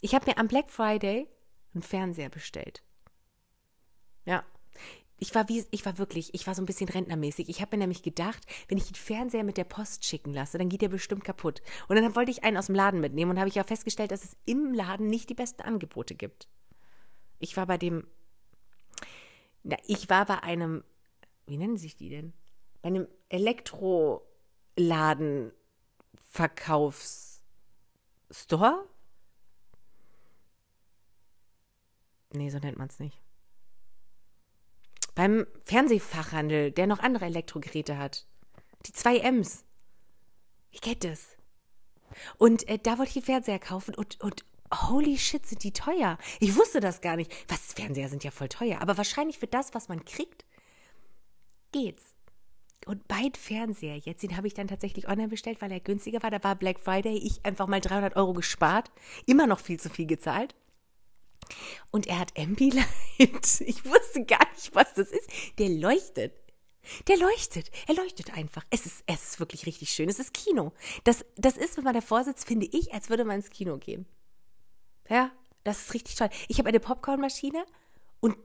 Ich 0.00 0.14
habe 0.14 0.26
mir 0.30 0.38
am 0.38 0.48
Black 0.48 0.70
Friday 0.70 1.28
einen 1.72 1.82
Fernseher 1.82 2.28
bestellt. 2.28 2.82
Ja. 4.26 4.44
Ich 5.24 5.34
war 5.34 5.48
wie, 5.48 5.64
ich 5.70 5.86
war 5.86 5.96
wirklich, 5.96 6.34
ich 6.34 6.46
war 6.46 6.54
so 6.54 6.60
ein 6.60 6.66
bisschen 6.66 6.90
rentnermäßig. 6.90 7.48
Ich 7.48 7.62
habe 7.62 7.74
mir 7.74 7.84
nämlich 7.84 8.02
gedacht, 8.02 8.44
wenn 8.68 8.76
ich 8.76 8.88
den 8.88 8.94
Fernseher 8.94 9.42
mit 9.42 9.56
der 9.56 9.64
Post 9.64 10.04
schicken 10.04 10.34
lasse, 10.34 10.58
dann 10.58 10.68
geht 10.68 10.82
der 10.82 10.90
bestimmt 10.90 11.24
kaputt. 11.24 11.62
Und 11.88 11.96
dann 11.96 12.14
wollte 12.14 12.30
ich 12.30 12.44
einen 12.44 12.58
aus 12.58 12.66
dem 12.66 12.74
Laden 12.74 13.00
mitnehmen 13.00 13.30
und 13.30 13.38
habe 13.38 13.48
ich 13.48 13.58
auch 13.58 13.64
festgestellt, 13.64 14.10
dass 14.10 14.22
es 14.22 14.36
im 14.44 14.74
Laden 14.74 15.06
nicht 15.06 15.30
die 15.30 15.34
besten 15.34 15.62
Angebote 15.62 16.14
gibt. 16.14 16.46
Ich 17.38 17.56
war 17.56 17.64
bei 17.64 17.78
dem, 17.78 18.06
na, 19.62 19.78
ich 19.86 20.10
war 20.10 20.26
bei 20.26 20.42
einem, 20.42 20.84
wie 21.46 21.56
nennen 21.56 21.78
sich 21.78 21.96
die 21.96 22.10
denn? 22.10 22.34
Bei 22.82 22.88
einem 22.88 23.08
Elektroladen 23.30 25.52
Verkaufsstore? 26.20 28.86
Nee, 32.34 32.50
so 32.50 32.58
nennt 32.58 32.76
man 32.76 32.88
es 32.88 32.98
nicht. 32.98 33.23
Beim 35.14 35.46
Fernsehfachhandel, 35.64 36.72
der 36.72 36.86
noch 36.86 36.98
andere 36.98 37.26
Elektrogeräte 37.26 37.98
hat. 37.98 38.26
Die 38.86 38.92
zwei 38.92 39.18
M's. 39.18 39.64
Ich 40.70 40.80
kennt 40.80 41.04
das. 41.04 41.36
Und 42.36 42.68
äh, 42.68 42.78
da 42.82 42.98
wollte 42.98 43.18
ich 43.18 43.24
Fernseher 43.24 43.58
kaufen 43.58 43.94
und, 43.94 44.20
und 44.20 44.44
holy 44.72 45.18
shit, 45.18 45.46
sind 45.46 45.62
die 45.62 45.72
teuer. 45.72 46.18
Ich 46.40 46.56
wusste 46.56 46.80
das 46.80 47.00
gar 47.00 47.16
nicht. 47.16 47.32
Was, 47.48 47.72
Fernseher 47.74 48.08
sind 48.08 48.24
ja 48.24 48.30
voll 48.30 48.48
teuer. 48.48 48.80
Aber 48.80 48.96
wahrscheinlich 48.96 49.38
für 49.38 49.46
das, 49.46 49.74
was 49.74 49.88
man 49.88 50.04
kriegt, 50.04 50.44
geht's. 51.72 52.14
Und 52.86 53.08
beiden 53.08 53.34
Fernseher 53.34 53.96
jetzt, 53.96 54.22
den 54.22 54.36
habe 54.36 54.46
ich 54.46 54.54
dann 54.54 54.68
tatsächlich 54.68 55.08
online 55.08 55.28
bestellt, 55.28 55.62
weil 55.62 55.72
er 55.72 55.80
günstiger 55.80 56.22
war. 56.22 56.30
Da 56.30 56.42
war 56.44 56.54
Black 56.54 56.78
Friday, 56.78 57.16
ich 57.16 57.44
einfach 57.44 57.66
mal 57.66 57.80
300 57.80 58.16
Euro 58.16 58.34
gespart. 58.34 58.90
Immer 59.26 59.46
noch 59.46 59.60
viel 59.60 59.80
zu 59.80 59.88
viel 59.88 60.06
gezahlt. 60.06 60.54
Und 61.90 62.06
er 62.06 62.18
hat 62.18 62.38
Ambilight. 62.38 62.86
Ich 63.60 63.84
wusste 63.84 64.24
gar 64.24 64.44
nicht, 64.54 64.74
was 64.74 64.92
das 64.94 65.12
ist. 65.12 65.30
Der 65.58 65.68
leuchtet. 65.68 66.34
Der 67.06 67.16
leuchtet. 67.16 67.70
Er 67.86 67.94
leuchtet 67.94 68.34
einfach. 68.36 68.64
Es 68.70 68.86
ist, 68.86 69.04
es 69.06 69.22
ist 69.22 69.40
wirklich 69.40 69.66
richtig 69.66 69.90
schön. 69.90 70.08
Es 70.08 70.18
ist 70.18 70.34
Kino. 70.34 70.72
Das, 71.04 71.24
das 71.36 71.56
ist, 71.56 71.76
wenn 71.76 71.84
man 71.84 71.94
davor 71.94 72.24
sitzt, 72.24 72.46
finde 72.46 72.66
ich, 72.66 72.92
als 72.92 73.08
würde 73.08 73.24
man 73.24 73.36
ins 73.36 73.50
Kino 73.50 73.78
gehen. 73.78 74.06
Ja, 75.08 75.30
das 75.62 75.82
ist 75.82 75.94
richtig 75.94 76.16
toll. 76.16 76.28
Ich 76.48 76.58
habe 76.58 76.68
eine 76.68 76.80
Popcornmaschine 76.80 77.64
und 78.20 78.36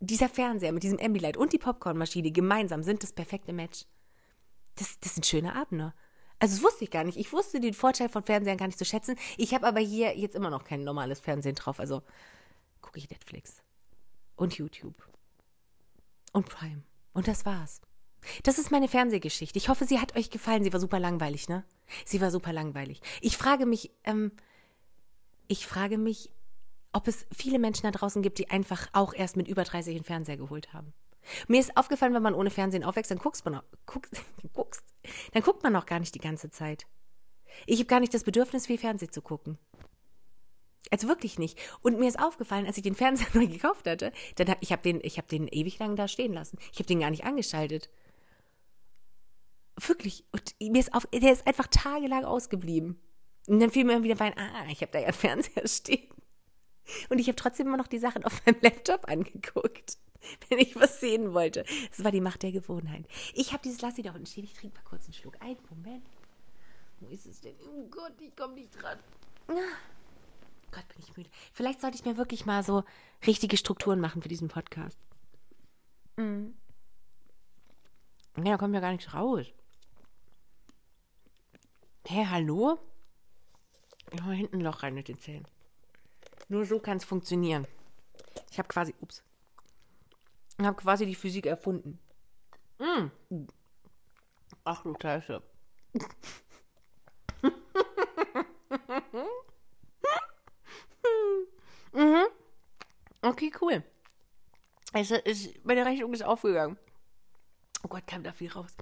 dieser 0.00 0.28
Fernseher 0.28 0.72
mit 0.72 0.82
diesem 0.82 0.98
Ambilight 0.98 1.36
und 1.36 1.52
die 1.52 1.58
Popcornmaschine 1.58 2.30
gemeinsam 2.30 2.82
sind 2.82 3.02
das 3.02 3.12
perfekte 3.12 3.52
Match. 3.52 3.84
Das, 4.76 4.98
das 5.00 5.14
sind 5.14 5.26
schöne 5.26 5.54
Abende. 5.54 5.94
Also 6.38 6.56
das 6.56 6.64
wusste 6.64 6.84
ich 6.84 6.90
gar 6.90 7.04
nicht. 7.04 7.18
Ich 7.18 7.32
wusste 7.32 7.60
den 7.60 7.74
Vorteil 7.74 8.08
von 8.08 8.24
Fernsehern 8.24 8.56
gar 8.56 8.66
nicht 8.66 8.78
zu 8.78 8.84
schätzen. 8.84 9.16
Ich 9.36 9.54
habe 9.54 9.66
aber 9.66 9.80
hier 9.80 10.18
jetzt 10.18 10.34
immer 10.34 10.50
noch 10.50 10.64
kein 10.64 10.82
normales 10.82 11.20
Fernsehen 11.20 11.54
drauf. 11.54 11.78
Also 11.78 12.02
gucke 12.82 12.98
ich 12.98 13.08
Netflix 13.08 13.62
und 14.36 14.58
YouTube 14.58 15.08
und 16.32 16.46
Prime. 16.48 16.82
Und 17.14 17.28
das 17.28 17.46
war's. 17.46 17.80
Das 18.42 18.58
ist 18.58 18.70
meine 18.70 18.88
Fernsehgeschichte. 18.88 19.58
Ich 19.58 19.68
hoffe, 19.68 19.84
sie 19.84 19.98
hat 19.98 20.16
euch 20.16 20.30
gefallen. 20.30 20.62
Sie 20.62 20.72
war 20.72 20.80
super 20.80 21.00
langweilig, 21.00 21.48
ne? 21.48 21.64
Sie 22.04 22.20
war 22.20 22.30
super 22.30 22.52
langweilig. 22.52 23.00
Ich 23.20 23.36
frage 23.36 23.66
mich, 23.66 23.90
ähm, 24.04 24.32
ich 25.48 25.66
frage 25.66 25.98
mich, 25.98 26.30
ob 26.92 27.08
es 27.08 27.26
viele 27.32 27.58
Menschen 27.58 27.84
da 27.84 27.90
draußen 27.90 28.22
gibt, 28.22 28.38
die 28.38 28.50
einfach 28.50 28.88
auch 28.92 29.14
erst 29.14 29.36
mit 29.36 29.48
über 29.48 29.64
30 29.64 29.96
einen 29.96 30.04
Fernseher 30.04 30.36
geholt 30.36 30.72
haben. 30.72 30.92
Mir 31.48 31.60
ist 31.60 31.76
aufgefallen, 31.76 32.14
wenn 32.14 32.22
man 32.22 32.34
ohne 32.34 32.50
Fernsehen 32.50 32.84
aufwächst, 32.84 33.10
dann 33.10 33.18
guckst 33.18 33.44
man 33.44 33.60
guckst, 33.86 34.12
guckst, 34.52 34.84
dann 35.32 35.42
guckt 35.42 35.62
man 35.62 35.72
noch 35.72 35.86
gar 35.86 36.00
nicht 36.00 36.14
die 36.14 36.20
ganze 36.20 36.50
Zeit. 36.50 36.86
Ich 37.66 37.78
habe 37.78 37.86
gar 37.86 38.00
nicht 38.00 38.14
das 38.14 38.24
Bedürfnis, 38.24 38.66
viel 38.66 38.78
Fernsehen 38.78 39.12
zu 39.12 39.22
gucken. 39.22 39.58
Also 40.90 41.08
wirklich 41.08 41.38
nicht. 41.38 41.58
Und 41.80 41.98
mir 41.98 42.08
ist 42.08 42.18
aufgefallen, 42.18 42.66
als 42.66 42.76
ich 42.76 42.82
den 42.82 42.94
Fernseher 42.94 43.28
neu 43.34 43.46
gekauft 43.46 43.86
hatte, 43.86 44.12
dann 44.36 44.54
ich 44.60 44.72
habe 44.72 44.82
den, 44.82 45.00
ich 45.02 45.14
den 45.14 45.48
ewig 45.48 45.78
lang 45.78 45.96
da 45.96 46.08
stehen 46.08 46.32
lassen. 46.32 46.58
Ich 46.72 46.78
habe 46.78 46.86
den 46.86 47.00
gar 47.00 47.10
nicht 47.10 47.24
angeschaltet. 47.24 47.88
Wirklich. 49.76 50.24
Und 50.32 50.54
mir 50.60 50.80
ist 50.80 50.94
auf, 50.94 51.06
der 51.06 51.32
ist 51.32 51.46
einfach 51.46 51.66
tagelang 51.68 52.24
ausgeblieben. 52.24 53.00
Und 53.48 53.60
dann 53.60 53.70
fiel 53.70 53.84
mir 53.84 54.02
wieder 54.02 54.20
ein, 54.20 54.36
ah, 54.38 54.66
ich 54.70 54.82
habe 54.82 54.92
da 54.92 54.98
ja 54.98 55.06
einen 55.06 55.14
Fernseher 55.14 55.66
stehen. 55.66 56.08
Und 57.08 57.18
ich 57.18 57.28
habe 57.28 57.36
trotzdem 57.36 57.68
immer 57.68 57.76
noch 57.76 57.86
die 57.86 57.98
Sachen 57.98 58.24
auf 58.24 58.44
meinem 58.44 58.58
Laptop 58.62 59.08
angeguckt, 59.08 59.98
wenn 60.48 60.58
ich 60.58 60.76
was 60.76 61.00
sehen 61.00 61.32
wollte. 61.32 61.64
Das 61.90 62.04
war 62.04 62.10
die 62.10 62.20
Macht 62.20 62.42
der 62.42 62.52
Gewohnheit. 62.52 63.06
Ich 63.34 63.52
habe 63.52 63.62
dieses 63.62 63.80
Lassi 63.80 64.02
da 64.02 64.10
unten 64.10 64.26
stehen. 64.26 64.44
Ich 64.44 64.54
trinke 64.54 64.76
mal 64.76 64.84
kurz 64.84 65.04
einen 65.04 65.14
Schluck. 65.14 65.40
Einen 65.40 65.58
Moment. 65.70 66.04
Wo 67.00 67.08
ist 67.08 67.26
es 67.26 67.40
denn? 67.40 67.54
Oh 67.66 67.86
Gott, 67.88 68.14
ich 68.20 68.34
komme 68.36 68.54
nicht 68.54 68.70
dran. 68.80 68.98
Ah. 69.48 69.52
Gott, 70.72 70.88
bin 70.88 70.98
ich 70.98 71.16
müde. 71.16 71.30
Vielleicht 71.52 71.80
sollte 71.80 71.96
ich 71.96 72.04
mir 72.04 72.16
wirklich 72.16 72.46
mal 72.46 72.64
so 72.64 72.82
richtige 73.26 73.56
Strukturen 73.56 74.00
machen 74.00 74.22
für 74.22 74.28
diesen 74.28 74.48
Podcast. 74.48 74.98
Mhm. 76.16 76.54
Ja, 78.38 78.44
da 78.44 78.56
kommt 78.58 78.74
ja 78.74 78.80
gar 78.80 78.92
nichts 78.92 79.14
raus. 79.14 79.46
Hä, 82.06 82.14
hey, 82.14 82.26
hallo? 82.26 82.78
Ich 84.10 84.22
hau 84.22 84.30
hinten 84.30 84.56
ein 84.56 84.62
Loch 84.62 84.82
rein 84.82 84.94
mit 84.94 85.08
den 85.08 85.18
Zähnen. 85.18 85.46
Nur 86.48 86.64
so 86.66 86.80
kann 86.80 86.96
es 86.96 87.04
funktionieren. 87.04 87.66
Ich 88.50 88.58
habe 88.58 88.68
quasi, 88.68 88.94
ups, 89.00 89.22
ich 90.58 90.64
habe 90.64 90.76
quasi 90.76 91.06
die 91.06 91.14
Physik 91.14 91.46
erfunden. 91.46 91.98
Mm. 92.78 93.06
Ach 94.64 94.82
du 94.82 94.94
Scheiße. 95.00 95.42
mhm. 101.92 102.26
Okay, 103.22 103.52
cool. 103.60 103.82
Also 104.92 105.14
ist, 105.14 105.64
meine 105.64 105.86
Rechnung 105.86 106.12
ist 106.12 106.22
aufgegangen. 106.22 106.76
Oh 107.82 107.88
Gott, 107.88 108.06
kam 108.06 108.22
da 108.22 108.32
viel 108.32 108.50
raus. 108.50 108.72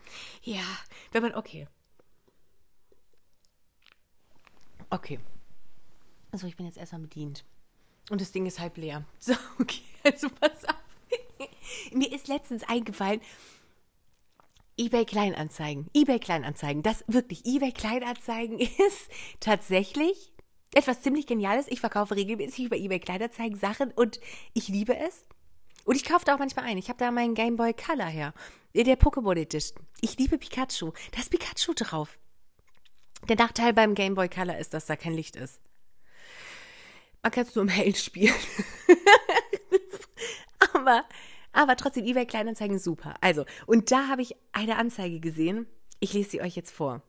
Ja, 0.43 0.65
wenn 1.13 1.23
man, 1.23 1.35
okay. 1.35 1.69
Okay. 4.91 5.21
Also 6.33 6.47
ich 6.47 6.57
bin 6.57 6.67
jetzt 6.67 6.79
erstmal 6.79 7.03
bedient. 7.03 7.45
Und 8.11 8.21
das 8.21 8.33
Ding 8.33 8.47
ist 8.47 8.59
halb 8.59 8.77
leer. 8.77 9.05
So, 9.21 9.35
okay, 9.59 9.83
also 10.05 10.29
pass 10.31 10.65
auf. 10.65 10.75
Mir 11.93 12.13
ist 12.13 12.29
letztens 12.29 12.65
eingefallen, 12.65 13.21
eBay 14.77 15.05
Kleinanzeigen. 15.05 15.91
eBay 15.95 16.19
Kleinanzeigen. 16.19 16.83
Das 16.83 17.05
wirklich, 17.07 17.45
eBay 17.45 17.73
Kleinanzeigen 17.73 18.59
ist 18.59 19.11
tatsächlich 19.39 20.33
etwas 20.75 21.03
ziemlich 21.03 21.27
Geniales. 21.27 21.67
Ich 21.69 21.81
verkaufe 21.81 22.17
regelmäßig 22.17 22.67
über 22.67 22.77
eBay 22.77 23.01
Kleinanzeigen 23.01 23.59
Sachen 23.59 23.91
und 23.93 24.21
ich 24.55 24.69
liebe 24.69 24.97
es. 24.97 25.25
Und 25.85 25.97
ich 25.97 26.05
kaufe 26.05 26.25
da 26.25 26.35
auch 26.35 26.39
manchmal 26.39 26.67
ein. 26.67 26.79
Ich 26.79 26.89
habe 26.89 26.99
da 26.99 27.11
meinen 27.11 27.35
Game 27.35 27.57
Boy 27.57 27.75
Color 27.75 28.07
her. 28.07 28.35
Der 28.75 28.99
Pokémon 28.99 29.37
Edition. 29.37 29.85
Ich 30.01 30.17
liebe 30.19 30.39
Pikachu. 30.39 30.93
Da 31.13 31.21
ist 31.21 31.31
Pikachu 31.31 31.75
drauf. 31.75 32.19
Der 33.29 33.37
Nachteil 33.37 33.73
beim 33.73 33.95
Game 33.95 34.15
Boy 34.15 34.29
Color 34.29 34.59
ist, 34.59 34.75
dass 34.75 34.87
da 34.87 34.97
kein 34.97 35.15
Licht 35.15 35.37
ist. 35.37 35.61
Man 37.23 37.33
kann 37.33 37.45
es 37.45 37.55
nur 37.55 37.65
im 37.65 37.69
Hell 37.69 37.95
spielen. 37.95 38.35
aber, 40.75 41.05
aber 41.53 41.77
trotzdem, 41.77 42.07
eBay 42.07 42.27
Kleinanzeigen 42.27 42.79
super. 42.79 43.15
Also, 43.21 43.45
und 43.67 43.91
da 43.91 44.09
habe 44.09 44.23
ich 44.23 44.37
eine 44.53 44.77
Anzeige 44.77 45.21
gesehen. 45.21 45.67
Ich 45.99 46.13
lese 46.13 46.31
sie 46.31 46.41
euch 46.41 46.57
jetzt 46.57 46.71
vor. 46.71 47.03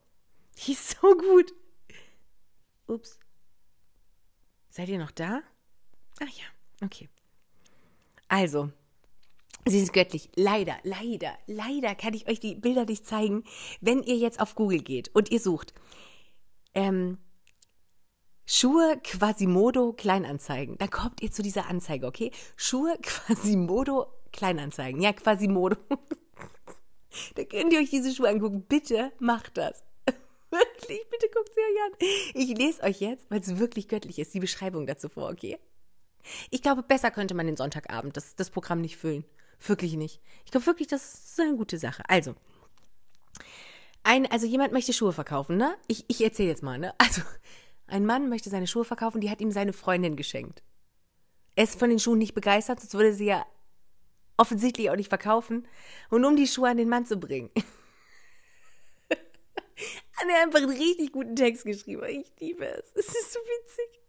Die 0.58 0.74
ist 0.74 1.00
so 1.00 1.15
gut. 1.15 1.53
Ups. 2.88 3.20
Seid 4.71 4.87
ihr 4.87 4.99
noch 4.99 5.11
da? 5.11 5.41
Ach 6.21 6.29
ja, 6.29 6.45
okay. 6.85 7.09
Also, 8.29 8.71
sie 9.65 9.79
ist 9.79 9.91
göttlich. 9.91 10.29
Leider, 10.35 10.77
leider, 10.83 11.37
leider 11.45 11.93
kann 11.93 12.13
ich 12.13 12.29
euch 12.29 12.39
die 12.39 12.55
Bilder 12.55 12.85
nicht 12.85 13.05
zeigen, 13.05 13.43
wenn 13.81 14.01
ihr 14.01 14.15
jetzt 14.15 14.39
auf 14.39 14.55
Google 14.55 14.81
geht 14.81 15.13
und 15.13 15.29
ihr 15.29 15.41
sucht. 15.41 15.73
Ähm, 16.73 17.17
Schuhe 18.45 18.97
Quasimodo 19.03 19.91
Kleinanzeigen. 19.91 20.77
Da 20.77 20.87
kommt 20.87 21.21
ihr 21.21 21.31
zu 21.31 21.41
dieser 21.41 21.67
Anzeige, 21.67 22.07
okay? 22.07 22.31
Schuhe 22.55 22.97
Quasimodo 23.01 24.07
Kleinanzeigen. 24.31 25.01
Ja, 25.01 25.11
Quasimodo. 25.11 25.75
da 27.35 27.43
könnt 27.43 27.73
ihr 27.73 27.79
euch 27.79 27.89
diese 27.89 28.15
Schuhe 28.15 28.29
angucken. 28.29 28.63
Bitte 28.63 29.11
macht 29.19 29.57
das. 29.57 29.83
Wirklich, 30.51 31.01
bitte 31.10 31.29
guckt 31.34 31.51
sie 31.53 31.62
euch 31.62 31.81
an. 31.86 31.91
Ich 32.34 32.58
lese 32.58 32.84
euch 32.84 33.00
jetzt, 33.00 33.25
weil 33.31 33.39
es 33.39 33.58
wirklich 33.58 33.88
göttlich 33.88 34.20
ist, 34.20 34.34
die 34.34 34.39
Beschreibung 34.39 34.86
dazu 34.86 35.10
vor, 35.10 35.29
okay? 35.29 35.58
Ich 36.50 36.62
glaube, 36.62 36.84
besser 36.84 37.10
könnte 37.10 37.34
man 37.34 37.48
den 37.48 37.58
Sonntagabend 37.58 38.15
das, 38.17 38.36
das 38.36 38.50
Programm 38.50 38.81
nicht 38.81 38.98
füllen. 38.98 39.25
Wirklich 39.65 39.93
nicht. 39.93 40.22
Ich 40.46 40.51
glaube 40.51 40.65
wirklich, 40.65 40.88
das 40.88 41.13
ist 41.13 41.39
eine 41.39 41.55
gute 41.55 41.77
Sache. 41.77 42.03
Also, 42.08 42.36
ein, 44.03 44.29
also 44.31 44.46
jemand 44.46 44.74
möchte 44.74 44.93
Schuhe 44.93 45.13
verkaufen, 45.13 45.58
ne? 45.58 45.75
Ich, 45.88 46.05
ich 46.08 46.24
erzähle 46.24 46.50
jetzt 46.50 46.63
mal, 46.63 46.77
ne? 46.77 46.93
Also, 46.98 47.22
ein 47.88 48.05
Mann 48.05 48.29
möchte 48.29 48.50
seine 48.50 48.67
Schuhe 48.67 48.86
verkaufen, 48.86 49.22
die 49.22 49.29
hat 49.29 49.41
ihm 49.41 49.51
seine 49.51 49.74
Freundin 49.74 50.15
geschenkt. 50.15 50.63
Er 51.55 51.65
ist 51.65 51.77
von 51.77 51.89
den 51.89 52.00
Schuhen 52.00 52.20
nicht 52.20 52.34
begeistert, 52.34 52.79
sonst 52.79 52.93
würde 52.93 53.13
sie 53.13 53.25
ja 53.25 53.46
offensichtlich 54.38 54.89
auch 54.89 54.96
nicht 54.96 55.10
verkaufen. 55.10 55.67
Und 56.10 56.25
um 56.25 56.36
die 56.36 56.48
Schuhe 56.48 56.70
an 56.70 56.77
den 56.77 56.89
Mann 56.89 57.05
zu 57.05 57.17
bringen, 57.17 57.51
hat 60.21 60.29
er 60.29 60.43
einfach 60.43 60.59
einen 60.59 60.77
richtig 60.77 61.11
guten 61.11 61.35
Text 61.35 61.65
geschrieben. 61.65 62.03
Ich 62.07 62.31
liebe 62.39 62.65
es. 62.65 62.91
Es 62.95 63.07
ist 63.07 63.33
so 63.33 63.39
witzig. 63.39 64.01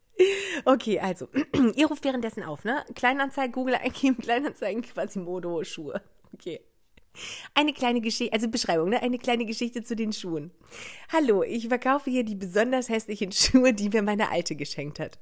Okay, 0.65 1.01
also, 1.01 1.29
ihr 1.75 1.87
ruft 1.87 2.05
währenddessen 2.05 2.43
auf, 2.43 2.65
ne? 2.65 2.85
Kleinanzeigen, 2.95 3.53
Google 3.53 3.77
eingeben, 3.77 4.19
Kleinanzeigen, 4.23 4.83
quasi 4.83 5.19
Modo, 5.19 5.65
Schuhe. 5.65 6.01
Okay. 6.35 6.61
Eine 7.55 7.75
kleine 7.75 8.01
Geschichte, 8.01 8.33
also 8.33 8.49
Beschreibung, 8.49 8.91
ne? 8.91 9.03
Eine 9.03 9.19
kleine 9.19 9.45
Geschichte 9.45 9.83
zu 9.83 9.97
den 9.97 10.13
Schuhen. 10.13 10.51
Hallo, 11.13 11.43
ich 11.43 11.69
verkaufe 11.69 12.11
hier 12.11 12.25
die 12.25 12.35
besonders 12.35 12.89
hässlichen 12.89 13.33
Schuhe, 13.33 13.73
die 13.73 13.89
mir 13.89 14.03
meine 14.03 14.31
Alte 14.31 14.55
geschenkt 14.55 15.01
hat. 15.01 15.19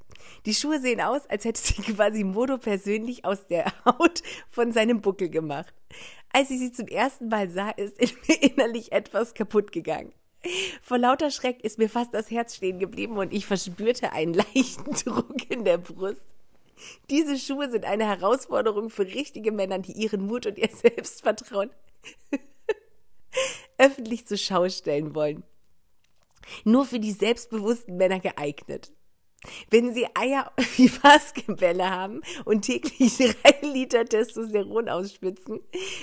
Die 0.47 0.55
Schuhe 0.55 0.81
sehen 0.81 1.01
aus, 1.01 1.27
als 1.29 1.45
hätte 1.45 1.61
sie 1.61 1.83
quasi 1.83 2.25
Modo 2.25 2.59
persönlich 2.59 3.25
aus 3.25 3.47
der 3.47 3.73
Haut 3.85 4.23
von 4.49 4.73
seinem 4.73 5.01
Buckel 5.01 5.31
gemacht. 5.31 5.75
Als 6.33 6.51
ich 6.51 6.59
sie 6.59 6.73
zum 6.73 6.87
ersten 6.87 7.29
Mal 7.29 7.51
sah, 7.51 7.71
ist 7.71 7.99
in 7.99 8.11
mir 8.29 8.43
innerlich 8.43 8.93
etwas 8.93 9.35
kaputt 9.35 9.73
gegangen. 9.73 10.13
Vor 10.83 10.99
lauter 10.99 11.31
Schreck 11.31 11.63
ist 11.63 11.79
mir 11.79 11.89
fast 11.89 12.15
das 12.15 12.31
Herz 12.31 12.57
stehen 12.57 12.79
geblieben 12.79 13.19
und 13.19 13.33
ich 13.33 13.47
verspürte 13.47 14.13
einen 14.13 14.35
leichten 14.55 14.93
Druck 14.93 15.51
in 15.51 15.65
der 15.65 15.79
Brust. 15.79 16.23
Diese 17.11 17.39
Schuhe 17.39 17.71
sind 17.71 17.85
eine 17.85 18.07
Herausforderung 18.07 18.89
für 18.89 19.05
richtige 19.05 19.53
Männer, 19.53 19.79
die 19.79 19.93
ihren 19.93 20.27
Mut 20.27 20.47
und 20.47 20.57
ihr 20.57 20.71
Selbstvertrauen 20.71 21.71
öffentlich 23.79 24.27
zur 24.27 24.39
Schau 24.39 24.69
stellen 24.69 25.15
wollen. 25.15 25.43
Nur 26.65 26.87
für 26.87 26.99
die 26.99 27.13
selbstbewussten 27.13 27.97
Männer 27.97 28.19
geeignet. 28.19 28.93
Wenn 29.71 29.95
sie 29.95 30.07
Eier 30.15 30.53
wie 30.77 30.89
Basketbälle 30.89 31.91
haben 31.91 32.23
und 32.45 32.63
täglich 32.63 33.17
drei 33.19 33.67
Liter 33.67 34.05
Testosteron 34.05 34.89
ausspitzen, 34.89 35.61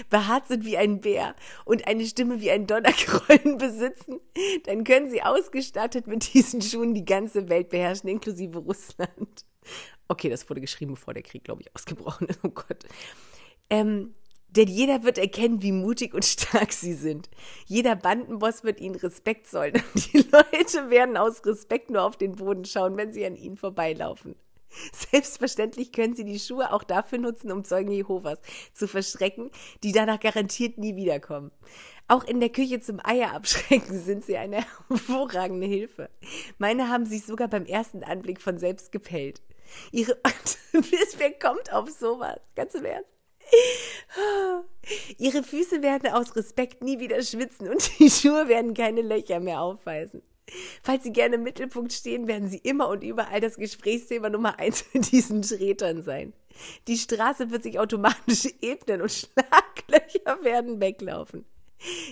behaart 0.10 0.48
sind 0.48 0.66
wie 0.66 0.78
ein 0.78 1.02
Bär 1.02 1.36
und 1.66 1.88
eine 1.88 2.06
Stimme 2.06 2.42
wie 2.42 2.52
ein 2.52 2.68
Donnergrollen 2.68 3.58
besitzen, 3.58 4.20
dann 4.66 4.84
können 4.84 5.10
sie 5.10 5.22
ausgestattet 5.22 6.08
mit 6.08 6.34
diesen 6.34 6.62
Schuhen 6.62 6.94
die 6.94 7.06
ganze 7.06 7.50
Welt 7.50 7.70
beherrschen, 7.70 8.10
inklusive 8.10 8.60
Russland. 8.60 9.46
Okay, 10.08 10.30
das 10.30 10.50
wurde 10.50 10.62
geschrieben, 10.62 10.94
bevor 10.94 11.14
der 11.14 11.24
Krieg, 11.24 11.44
glaube 11.44 11.62
ich, 11.62 11.76
ausgebrochen 11.76 12.28
ist. 12.28 12.40
Oh 12.44 12.50
Gott. 12.50 12.86
Ähm, 13.70 14.16
denn 14.50 14.68
jeder 14.68 15.04
wird 15.04 15.18
erkennen, 15.18 15.62
wie 15.62 15.72
mutig 15.72 16.14
und 16.14 16.26
stark 16.26 16.72
sie 16.72 16.94
sind. 16.94 17.30
Jeder 17.66 17.96
Bandenboss 17.96 18.64
wird 18.64 18.80
ihnen 18.80 18.96
Respekt 18.96 19.48
zollen. 19.48 19.76
Und 19.94 20.14
die 20.14 20.18
Leute 20.20 20.90
werden 20.90 21.18
aus 21.18 21.46
Respekt 21.46 21.90
nur 21.90 22.04
auf 22.04 22.18
den 22.18 22.36
Boden 22.36 22.66
schauen, 22.66 22.98
wenn 22.98 23.14
sie 23.14 23.26
an 23.26 23.36
ihnen 23.36 23.58
vorbeilaufen. 23.58 24.36
Selbstverständlich 24.92 25.92
können 25.92 26.16
sie 26.16 26.26
die 26.26 26.40
Schuhe 26.40 26.72
auch 26.74 26.84
dafür 26.84 27.18
nutzen, 27.18 27.52
um 27.52 27.64
Zeugen 27.64 27.92
Jehovas 27.92 28.40
zu 28.74 28.88
verschrecken, 28.88 29.50
die 29.84 29.92
danach 29.92 30.20
garantiert 30.20 30.78
nie 30.78 30.96
wiederkommen. 30.96 31.52
Auch 32.08 32.24
in 32.24 32.40
der 32.40 32.50
Küche 32.50 32.80
zum 32.80 33.00
Eier 33.04 33.34
abschrecken 33.34 34.00
sind 34.00 34.24
sie 34.24 34.38
eine 34.38 34.58
hervorragende 34.90 35.68
Hilfe. 35.68 36.10
Meine 36.58 36.90
haben 36.90 37.06
sich 37.06 37.26
sogar 37.26 37.48
beim 37.48 37.66
ersten 37.66 38.04
Anblick 38.04 38.42
von 38.42 38.58
selbst 38.58 38.92
gepellt. 38.92 39.42
Ihre, 39.92 40.18
wer 41.18 41.32
kommt 41.34 41.74
auf 41.74 41.90
sowas? 41.90 42.40
Ganz 42.56 42.74
im 42.76 42.86
Ernst? 42.86 43.17
Ihre 45.18 45.44
Füße 45.44 45.82
werden 45.82 46.12
aus 46.12 46.36
Respekt 46.36 46.84
nie 46.84 47.00
wieder 47.00 47.22
schwitzen 47.22 47.70
und 47.70 48.00
die 48.00 48.10
Schuhe 48.12 48.48
werden 48.48 48.74
keine 48.74 49.02
Löcher 49.02 49.40
mehr 49.40 49.62
aufweisen. 49.62 50.22
Falls 50.82 51.04
Sie 51.04 51.12
gerne 51.12 51.36
im 51.36 51.44
Mittelpunkt 51.44 51.92
stehen, 51.92 52.28
werden 52.28 52.50
Sie 52.50 52.60
immer 52.60 52.88
und 52.88 53.04
überall 53.04 53.42
das 53.42 53.58
Gesprächsthema 53.58 54.30
Nummer 54.30 54.60
eins 54.60 54.86
mit 54.94 55.12
diesen 55.12 55.42
Tretern 55.42 56.04
sein. 56.04 56.34
Die 56.88 56.98
Straße 56.98 57.52
wird 57.52 57.64
sich 57.64 57.80
automatisch 57.80 58.48
ebnen 58.62 59.02
und 59.02 59.12
Schlaglöcher 59.12 60.44
werden 60.44 60.80
weglaufen. 60.80 61.46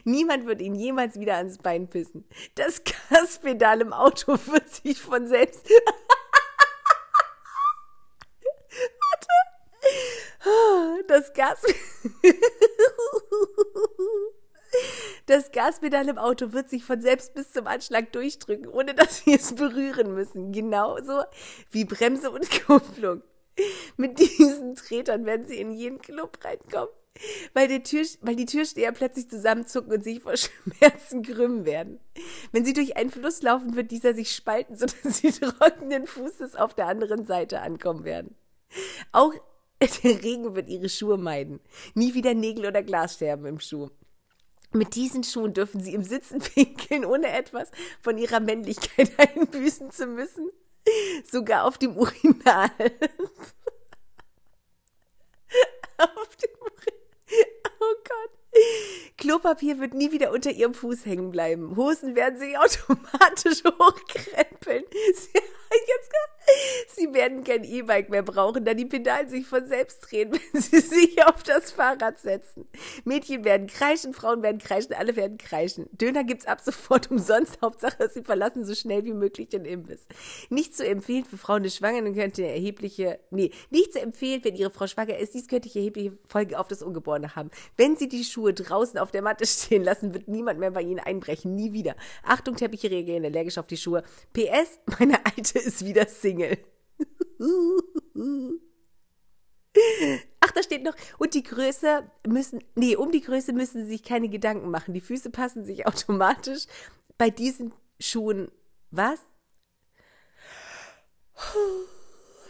Niemand 0.04 0.46
wird 0.46 0.62
Ihnen 0.62 0.76
jemals 0.76 1.20
wieder 1.20 1.38
ans 1.38 1.58
Bein 1.58 1.90
pissen. 1.90 2.26
Das 2.56 2.84
Gaspedal 2.84 3.82
im 3.82 3.94
Auto 3.94 4.34
wird 4.48 4.70
sich 4.70 5.02
von 5.02 5.28
selbst 5.28 5.68
Das 11.08 11.34
Gas. 11.34 11.62
Das 15.26 15.52
Gaspedal 15.52 16.08
im 16.10 16.18
Auto 16.18 16.54
wird 16.54 16.70
sich 16.70 16.84
von 16.84 17.02
selbst 17.02 17.34
bis 17.34 17.52
zum 17.52 17.66
Anschlag 17.66 18.12
durchdrücken, 18.12 18.68
ohne 18.68 18.94
dass 18.94 19.26
wir 19.26 19.36
es 19.36 19.56
berühren 19.56 20.14
müssen. 20.14 20.52
Genauso 20.52 21.24
wie 21.72 21.86
Bremse 21.86 22.30
und 22.30 22.50
Kupplung. 22.66 23.24
Mit 23.98 24.20
diesen 24.20 24.76
Tretern 24.76 25.26
werden 25.26 25.48
sie 25.48 25.60
in 25.60 25.72
jeden 25.72 26.02
Club 26.02 26.40
reinkommen, 26.44 26.94
weil, 27.54 27.70
der 27.70 27.84
Tür, 27.84 28.06
weil 28.22 28.36
die 28.36 28.46
Türsteher 28.46 28.92
plötzlich 28.92 29.30
zusammenzucken 29.30 29.94
und 29.94 30.04
sich 30.04 30.22
vor 30.22 30.36
Schmerzen 30.38 31.24
krümmen 31.24 31.66
werden. 31.66 32.00
Wenn 32.52 32.66
sie 32.66 32.74
durch 32.74 32.98
einen 32.98 33.12
Fluss 33.12 33.42
laufen, 33.42 33.76
wird 33.76 33.92
dieser 33.92 34.14
sich 34.14 34.36
spalten, 34.36 34.76
sodass 34.76 35.20
sie 35.20 35.32
trockenen 35.32 36.06
Fußes 36.06 36.56
auf 36.56 36.74
der 36.74 36.88
anderen 36.88 37.26
Seite 37.26 37.62
ankommen 37.62 38.04
werden. 38.04 38.36
Auch 39.14 39.34
der 40.04 40.24
Regen 40.24 40.56
wird 40.56 40.70
ihre 40.70 40.90
Schuhe 40.90 41.18
meiden. 41.18 41.60
Nie 41.94 42.14
wieder 42.14 42.34
Nägel 42.34 42.66
oder 42.66 42.84
Glasscherben 42.84 43.46
im 43.46 43.60
Schuh. 43.60 43.90
Mit 44.72 44.96
diesen 44.96 45.24
Schuhen 45.24 45.54
dürfen 45.54 45.82
sie 45.82 45.94
im 45.94 46.04
Sitzen 46.04 46.40
pinkeln, 46.56 47.06
ohne 47.06 47.30
etwas 47.32 47.72
von 48.02 48.18
ihrer 48.18 48.40
Männlichkeit 48.40 49.12
einbüßen 49.18 49.92
zu 49.92 50.08
müssen. 50.08 50.50
Sogar 51.30 51.66
auf 51.66 51.78
dem 51.78 51.98
Urinal. 51.98 52.70
auf 55.98 56.36
dem 56.36 56.52
Urinal. 56.60 57.52
Oh 57.80 57.96
Gott. 58.04 58.32
Klopapier 59.18 59.80
wird 59.80 59.94
nie 59.94 60.12
wieder 60.12 60.32
unter 60.32 60.52
ihrem 60.52 60.74
Fuß 60.74 61.06
hängen 61.06 61.32
bleiben. 61.32 61.76
Hosen 61.76 62.16
werden 62.16 62.38
sich 62.38 62.58
automatisch 62.58 63.64
hochkrempeln. 63.64 64.84
Sie, 64.92 65.34
jetzt 65.34 66.12
Sie 66.96 67.14
werden 67.14 67.44
kein 67.44 67.64
E-Bike 67.64 68.10
mehr 68.10 68.24
brauchen, 68.24 68.64
da 68.66 68.74
die 68.74 68.86
Pedalen 68.86 69.30
sich 69.30 69.46
von 69.46 69.66
selbst 69.66 70.00
drehen, 70.00 70.32
wenn 70.54 70.62
sie 70.62 70.80
sich 70.80 71.26
auf 71.26 71.44
das 71.44 71.72
Fahrrad 71.72 72.20
setzen. 72.20 72.68
Mädchen 73.04 73.44
werden 73.44 73.68
kreischen, 73.68 74.14
Frauen 74.14 74.44
werden 74.44 74.60
kreischen, 74.60 74.94
alle 74.94 75.16
werden 75.16 75.38
kreischen. 75.38 75.88
Döner 75.92 76.24
gibt's 76.24 76.46
ab 76.46 76.62
sofort 76.62 77.12
umsonst. 77.12 77.62
Hauptsache, 77.62 78.10
sie 78.14 78.24
verlassen 78.24 78.66
so 78.66 78.76
schnell 78.76 79.06
wie 79.06 79.14
möglich 79.14 79.50
den 79.50 79.66
Imbiss. 79.66 80.08
Nicht 80.50 80.76
zu 80.76 80.86
empfehlen 80.86 81.26
für 81.26 81.38
Frauen, 81.38 81.64
die 81.64 81.70
schwanger 81.70 82.04
sind, 82.04 82.16
könnte 82.16 82.46
erhebliche, 82.46 83.20
nee, 83.32 83.52
nicht 83.70 83.94
zu 83.94 84.00
empfehlen, 84.00 84.44
wenn 84.44 84.56
ihre 84.56 84.72
Frau 84.72 84.88
schwanger 84.88 85.18
ist, 85.18 85.34
dies 85.34 85.48
könnte 85.48 85.70
erhebliche 85.74 86.18
Folge 86.26 86.60
auf 86.60 86.68
das 86.68 86.82
Ungeborene 86.82 87.36
haben. 87.36 87.50
Wenn 87.78 87.96
sie 87.98 88.08
die 88.08 88.24
Schuhe 88.24 88.54
draußen 88.54 89.00
auf 89.00 89.12
der 89.12 89.22
Matte 89.22 89.46
stehen 89.46 89.84
lassen, 89.84 90.14
wird 90.14 90.28
niemand 90.28 90.60
mehr 90.60 90.72
bei 90.72 90.82
ihnen 90.82 91.00
einbrechen. 91.00 91.56
Nie 91.56 91.74
wieder. 91.74 91.96
Achtung, 92.24 92.56
Teppiche 92.56 92.90
reagieren 92.90 93.26
allergisch 93.26 93.58
auf 93.58 93.68
die 93.68 93.78
Schuhe. 93.78 94.04
PS, 94.34 94.80
meine 95.00 95.26
Alte 95.26 95.60
ist 95.60 95.86
wieder 95.86 96.08
Single. 96.08 96.35
Ach, 100.40 100.52
da 100.52 100.64
steht 100.64 100.84
noch, 100.84 100.96
und 101.18 101.34
die 101.34 101.44
Größe 101.44 102.10
müssen, 102.28 102.64
nee, 102.76 102.96
um 102.96 103.12
die 103.12 103.22
Größe 103.22 103.52
müssen 103.54 103.84
sie 103.84 103.92
sich 103.92 104.04
keine 104.04 104.30
Gedanken 104.30 104.70
machen. 104.70 104.94
Die 104.94 105.02
Füße 105.02 105.30
passen 105.30 105.66
sich 105.66 105.86
automatisch 105.88 106.66
bei 107.18 107.30
diesen 107.30 107.74
Schuhen. 108.00 108.52
Was? 108.92 109.20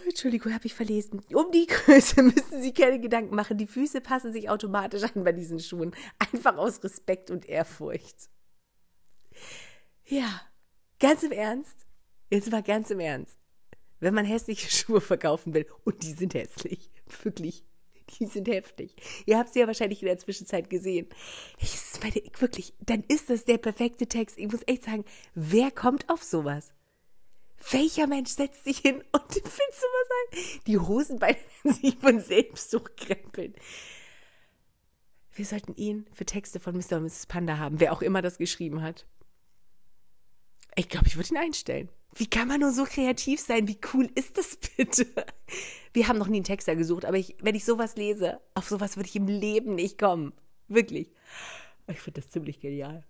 Entschuldigung, 0.06 0.54
habe 0.54 0.67
ich 0.67 0.76
verlesen. 0.76 1.21
Um 1.34 1.52
die 1.52 1.65
Größe 1.67 2.21
müssen 2.21 2.62
Sie 2.62 2.74
keine 2.74 3.00
Gedanken 3.00 3.36
machen. 3.36 3.58
Die 3.58 3.65
Füße 3.65 4.02
passen 4.02 4.32
sich 4.32 4.50
automatisch 4.50 5.04
an 5.04 5.24
bei 5.24 5.32
diesen 5.32 5.60
Schuhen. 5.60 5.95
Einfach 6.19 6.58
aus 6.58 6.84
Respekt 6.84 7.32
und 7.32 7.50
Ehrfurcht. 7.50 8.30
Ja, 10.06 10.41
ganz 11.00 11.24
im 11.24 11.32
Ernst. 11.32 11.88
Jetzt 12.30 12.52
mal 12.52 12.62
ganz 12.62 12.91
im 12.91 13.00
Ernst 13.00 13.39
wenn 14.05 14.13
man 14.13 14.25
hässliche 14.25 14.69
Schuhe 14.71 15.01
verkaufen 15.01 15.53
will. 15.53 15.67
Und 15.83 16.03
die 16.03 16.13
sind 16.13 16.33
hässlich. 16.33 16.89
Wirklich. 17.23 17.65
Die 18.19 18.27
sind 18.27 18.47
heftig. 18.47 18.95
Ihr 19.25 19.39
habt 19.39 19.51
sie 19.51 19.59
ja 19.59 19.67
wahrscheinlich 19.67 20.03
in 20.03 20.07
der 20.07 20.19
Zwischenzeit 20.19 20.69
gesehen. 20.69 21.07
Ich, 21.57 21.75
meine, 22.03 22.21
wirklich, 22.39 22.75
dann 22.79 23.03
ist 23.07 23.31
das 23.31 23.45
der 23.45 23.57
perfekte 23.57 24.05
Text. 24.05 24.37
Ich 24.37 24.49
muss 24.49 24.61
echt 24.67 24.83
sagen, 24.83 25.05
wer 25.33 25.71
kommt 25.71 26.07
auf 26.07 26.21
sowas? 26.21 26.71
Welcher 27.71 28.05
Mensch 28.05 28.29
setzt 28.29 28.63
sich 28.63 28.77
hin 28.77 28.97
und 29.11 29.33
findest 29.33 29.49
du 29.49 29.87
was 29.87 30.07
sagen? 30.07 30.61
Die 30.67 30.77
Hosenbeine 30.77 31.37
sich 31.63 31.97
von 31.97 32.19
selbst 32.19 32.71
durchkrempeln. 32.73 33.55
Wir 35.33 35.45
sollten 35.45 35.73
ihn 35.75 36.05
für 36.13 36.25
Texte 36.25 36.59
von 36.59 36.77
Mr. 36.77 36.97
und 36.97 37.03
Mrs. 37.05 37.25
Panda 37.25 37.57
haben, 37.57 37.79
wer 37.79 37.91
auch 37.91 38.03
immer 38.03 38.21
das 38.21 38.37
geschrieben 38.37 38.83
hat. 38.83 39.07
Ich 40.75 40.89
glaube, 40.89 41.07
ich 41.07 41.15
würde 41.15 41.29
ihn 41.29 41.37
einstellen. 41.37 41.89
Wie 42.15 42.28
kann 42.28 42.47
man 42.47 42.62
nur 42.62 42.71
so 42.71 42.86
kreativ 42.86 43.41
sein? 43.41 43.67
Wie 43.67 43.80
cool 43.93 44.10
ist 44.15 44.38
das 44.38 44.56
bitte? 44.56 45.06
Wir 45.91 46.08
haben 46.08 46.17
noch 46.17 46.28
nie 46.28 46.38
einen 46.38 46.45
Texter 46.45 46.75
gesucht, 46.75 47.04
aber 47.04 47.17
ich, 47.17 47.36
wenn 47.41 47.56
ich 47.56 47.65
sowas 47.65 47.97
lese, 47.97 48.39
auf 48.54 48.69
sowas 48.69 48.95
würde 48.95 49.10
ich 49.10 49.17
im 49.17 49.28
Leben 49.28 49.75
nicht 49.75 49.97
kommen. 49.97 50.34
Wirklich. 50.69 51.12
Ich 51.88 51.99
finde 51.99 52.21
das 52.21 52.30
ziemlich 52.30 52.60
genial. 52.62 53.06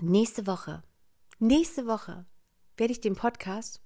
Nächste 0.00 0.46
Woche, 0.46 0.82
nächste 1.38 1.86
Woche 1.86 2.24
werde 2.76 2.92
ich 2.92 3.00
den 3.00 3.16
Podcast 3.16 3.82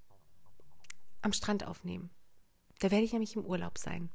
am 1.23 1.33
Strand 1.33 1.67
aufnehmen. 1.67 2.11
Da 2.79 2.91
werde 2.91 3.05
ich 3.05 3.13
nämlich 3.13 3.35
im 3.35 3.45
Urlaub 3.45 3.79
sein. 3.79 4.11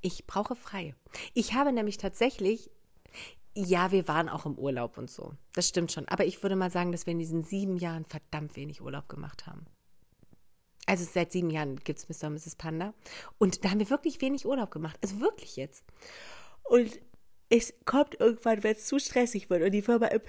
Ich 0.00 0.26
brauche 0.26 0.56
frei. 0.56 0.94
Ich 1.34 1.54
habe 1.54 1.72
nämlich 1.72 1.96
tatsächlich 1.96 2.70
ja, 3.54 3.90
wir 3.90 4.06
waren 4.06 4.28
auch 4.28 4.44
im 4.44 4.58
Urlaub 4.58 4.98
und 4.98 5.10
so. 5.10 5.32
Das 5.54 5.68
stimmt 5.68 5.90
schon. 5.90 6.06
Aber 6.08 6.26
ich 6.26 6.42
würde 6.42 6.56
mal 6.56 6.70
sagen, 6.70 6.92
dass 6.92 7.06
wir 7.06 7.12
in 7.12 7.18
diesen 7.18 7.42
sieben 7.42 7.78
Jahren 7.78 8.04
verdammt 8.04 8.54
wenig 8.54 8.82
Urlaub 8.82 9.08
gemacht 9.08 9.46
haben. 9.46 9.66
Also 10.86 11.04
seit 11.04 11.32
sieben 11.32 11.50
Jahren 11.50 11.76
gibt 11.76 11.98
es 11.98 12.08
Mr. 12.08 12.28
und 12.28 12.34
Mrs. 12.34 12.56
Panda. 12.56 12.94
Und 13.38 13.64
da 13.64 13.70
haben 13.70 13.80
wir 13.80 13.90
wirklich 13.90 14.20
wenig 14.20 14.46
Urlaub 14.46 14.70
gemacht. 14.70 14.98
Also 15.02 15.20
wirklich 15.20 15.56
jetzt. 15.56 15.84
Und 16.64 17.00
es 17.48 17.74
kommt 17.84 18.20
irgendwann, 18.20 18.62
wenn 18.62 18.76
es 18.76 18.86
zu 18.86 18.98
stressig 18.98 19.48
wird 19.48 19.62
und 19.62 19.72
die 19.72 19.82
Firma 19.82 20.06
im 20.08 20.20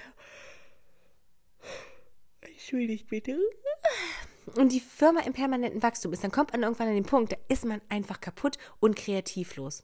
Entschuldigt 2.42 3.10
bitte. 3.10 3.40
Und 4.56 4.72
die 4.72 4.80
Firma 4.80 5.22
im 5.22 5.34
permanenten 5.34 5.84
Wachstum 5.84 6.14
ist, 6.14 6.24
dann 6.24 6.32
kommt 6.32 6.54
man 6.54 6.64
irgendwann 6.64 6.88
an 6.88 6.96
den 6.96 7.06
Punkt, 7.06 7.34
da 7.34 7.38
ist 7.50 7.66
man 7.66 7.82
einfach 7.90 8.22
kaputt 8.22 8.58
und 8.80 8.96
kreativlos. 8.96 9.84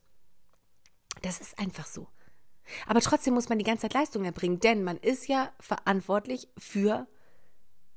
Das 1.21 1.41
ist 1.41 1.59
einfach 1.59 1.85
so. 1.85 2.07
Aber 2.87 3.01
trotzdem 3.01 3.33
muss 3.33 3.49
man 3.49 3.57
die 3.57 3.65
ganze 3.65 3.83
Zeit 3.83 3.93
Leistung 3.93 4.23
erbringen, 4.25 4.59
denn 4.59 4.83
man 4.83 4.97
ist 4.97 5.27
ja 5.27 5.51
verantwortlich 5.59 6.47
für 6.57 7.07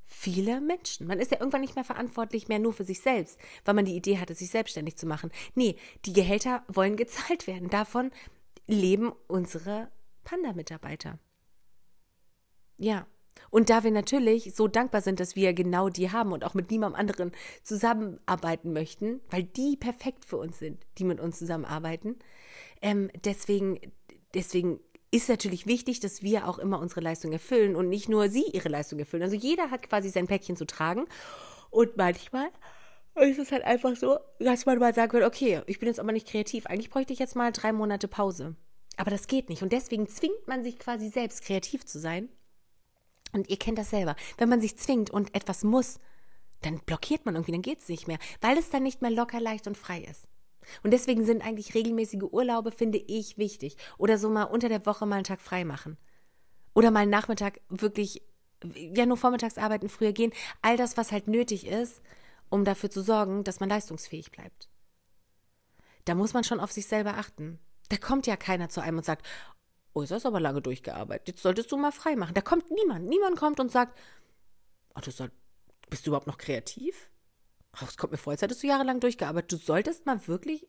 viele 0.07 0.61
Menschen. 0.61 1.05
Man 1.05 1.19
ist 1.19 1.31
ja 1.31 1.39
irgendwann 1.39 1.61
nicht 1.61 1.75
mehr 1.75 1.83
verantwortlich 1.83 2.47
mehr 2.47 2.59
nur 2.59 2.73
für 2.73 2.85
sich 2.85 3.01
selbst, 3.01 3.37
weil 3.65 3.73
man 3.73 3.85
die 3.85 3.95
Idee 3.95 4.17
hatte, 4.17 4.33
sich 4.33 4.49
selbstständig 4.49 4.97
zu 4.97 5.05
machen. 5.05 5.31
Nee, 5.53 5.75
die 6.05 6.13
Gehälter 6.13 6.63
wollen 6.67 6.95
gezahlt 6.95 7.45
werden. 7.45 7.69
Davon 7.69 8.11
leben 8.67 9.13
unsere 9.27 9.89
Panda-Mitarbeiter. 10.23 11.19
Ja. 12.77 13.05
Und 13.51 13.69
da 13.69 13.83
wir 13.83 13.91
natürlich 13.91 14.55
so 14.55 14.67
dankbar 14.67 15.01
sind, 15.01 15.19
dass 15.19 15.35
wir 15.35 15.53
genau 15.53 15.89
die 15.89 16.11
haben 16.11 16.31
und 16.31 16.43
auch 16.43 16.55
mit 16.55 16.71
niemandem 16.71 16.99
anderen 16.99 17.31
zusammenarbeiten 17.63 18.73
möchten, 18.73 19.21
weil 19.29 19.43
die 19.43 19.77
perfekt 19.77 20.25
für 20.25 20.37
uns 20.37 20.57
sind, 20.57 20.85
die 20.97 21.03
mit 21.03 21.19
uns 21.19 21.37
zusammenarbeiten, 21.37 22.17
ähm, 22.81 23.11
deswegen, 23.23 23.79
deswegen 24.33 24.79
ist 25.11 25.29
natürlich 25.29 25.65
wichtig, 25.65 25.99
dass 25.99 26.21
wir 26.21 26.47
auch 26.47 26.59
immer 26.59 26.79
unsere 26.79 27.01
Leistung 27.01 27.31
erfüllen 27.31 27.75
und 27.75 27.89
nicht 27.89 28.09
nur 28.09 28.29
sie 28.29 28.45
ihre 28.51 28.69
Leistung 28.69 28.99
erfüllen. 28.99 29.23
Also 29.23 29.35
jeder 29.35 29.71
hat 29.71 29.87
quasi 29.87 30.09
sein 30.09 30.27
Päckchen 30.27 30.57
zu 30.57 30.65
tragen 30.65 31.05
und 31.69 31.97
manchmal 31.97 32.49
ist 33.15 33.39
es 33.39 33.51
halt 33.51 33.63
einfach 33.63 33.95
so, 33.95 34.19
dass 34.39 34.65
man 34.65 34.77
mal 34.79 34.93
sagen 34.93 35.13
will, 35.13 35.23
okay, 35.23 35.61
ich 35.65 35.79
bin 35.79 35.87
jetzt 35.87 35.99
aber 35.99 36.11
nicht 36.11 36.27
kreativ. 36.27 36.67
Eigentlich 36.67 36.89
bräuchte 36.89 37.13
ich 37.13 37.19
jetzt 37.19 37.35
mal 37.35 37.51
drei 37.51 37.73
Monate 37.73 38.07
Pause. 38.07 38.55
Aber 38.95 39.11
das 39.11 39.27
geht 39.27 39.49
nicht. 39.49 39.63
Und 39.63 39.71
deswegen 39.71 40.07
zwingt 40.07 40.47
man 40.47 40.63
sich 40.63 40.77
quasi 40.77 41.09
selbst 41.09 41.43
kreativ 41.43 41.85
zu 41.85 41.99
sein. 41.99 42.29
Und 43.33 43.49
ihr 43.49 43.57
kennt 43.57 43.77
das 43.77 43.89
selber. 43.89 44.15
Wenn 44.37 44.49
man 44.49 44.61
sich 44.61 44.77
zwingt 44.77 45.09
und 45.09 45.33
etwas 45.35 45.63
muss, 45.63 45.99
dann 46.61 46.79
blockiert 46.79 47.25
man 47.25 47.35
irgendwie, 47.35 47.51
dann 47.51 47.61
geht 47.61 47.79
es 47.79 47.89
nicht 47.89 48.07
mehr, 48.07 48.17
weil 48.41 48.57
es 48.57 48.69
dann 48.69 48.83
nicht 48.83 49.01
mehr 49.01 49.11
locker, 49.11 49.39
leicht 49.39 49.67
und 49.67 49.77
frei 49.77 50.01
ist. 50.01 50.27
Und 50.83 50.91
deswegen 50.91 51.25
sind 51.25 51.45
eigentlich 51.45 51.73
regelmäßige 51.73 52.23
Urlaube, 52.31 52.71
finde 52.71 52.97
ich, 52.97 53.37
wichtig. 53.37 53.77
Oder 53.97 54.17
so 54.17 54.29
mal 54.29 54.43
unter 54.43 54.69
der 54.69 54.85
Woche 54.85 55.05
mal 55.05 55.15
einen 55.15 55.23
Tag 55.23 55.41
frei 55.41 55.65
machen. 55.65 55.97
Oder 56.73 56.91
mal 56.91 57.01
einen 57.01 57.11
Nachmittag 57.11 57.59
wirklich, 57.69 58.21
ja, 58.75 59.05
nur 59.05 59.17
vormittags 59.17 59.57
arbeiten, 59.57 59.89
früher 59.89 60.13
gehen. 60.13 60.33
All 60.61 60.77
das, 60.77 60.97
was 60.97 61.11
halt 61.11 61.27
nötig 61.27 61.67
ist, 61.67 62.01
um 62.49 62.65
dafür 62.65 62.89
zu 62.89 63.01
sorgen, 63.01 63.43
dass 63.43 63.59
man 63.59 63.69
leistungsfähig 63.69 64.31
bleibt. 64.31 64.69
Da 66.05 66.15
muss 66.15 66.33
man 66.33 66.43
schon 66.43 66.59
auf 66.59 66.71
sich 66.71 66.87
selber 66.87 67.17
achten. 67.17 67.59
Da 67.89 67.97
kommt 67.97 68.27
ja 68.27 68.37
keiner 68.37 68.69
zu 68.69 68.81
einem 68.81 68.97
und 68.97 69.05
sagt, 69.05 69.25
oh, 69.93 70.01
ist 70.01 70.11
das 70.11 70.25
aber 70.25 70.39
lange 70.39 70.61
durchgearbeitet, 70.61 71.27
jetzt 71.27 71.41
solltest 71.41 71.71
du 71.71 71.77
mal 71.77 71.91
frei 71.91 72.15
machen. 72.15 72.33
Da 72.33 72.41
kommt 72.41 72.69
niemand. 72.71 73.07
Niemand 73.07 73.37
kommt 73.37 73.59
und 73.59 73.71
sagt, 73.71 73.97
oh, 74.95 74.99
du 75.03 75.11
soll, 75.11 75.31
bist 75.89 76.05
du 76.05 76.11
überhaupt 76.11 76.27
noch 76.27 76.37
kreativ? 76.37 77.09
Ach, 77.73 77.87
es 77.87 77.97
kommt 77.97 78.11
mir 78.11 78.17
vor, 78.17 78.31
als 78.31 78.41
hättest 78.41 78.63
du 78.63 78.67
jahrelang 78.67 78.99
durchgearbeitet. 78.99 79.51
Du 79.51 79.57
solltest 79.57 80.05
mal 80.05 80.27
wirklich 80.27 80.67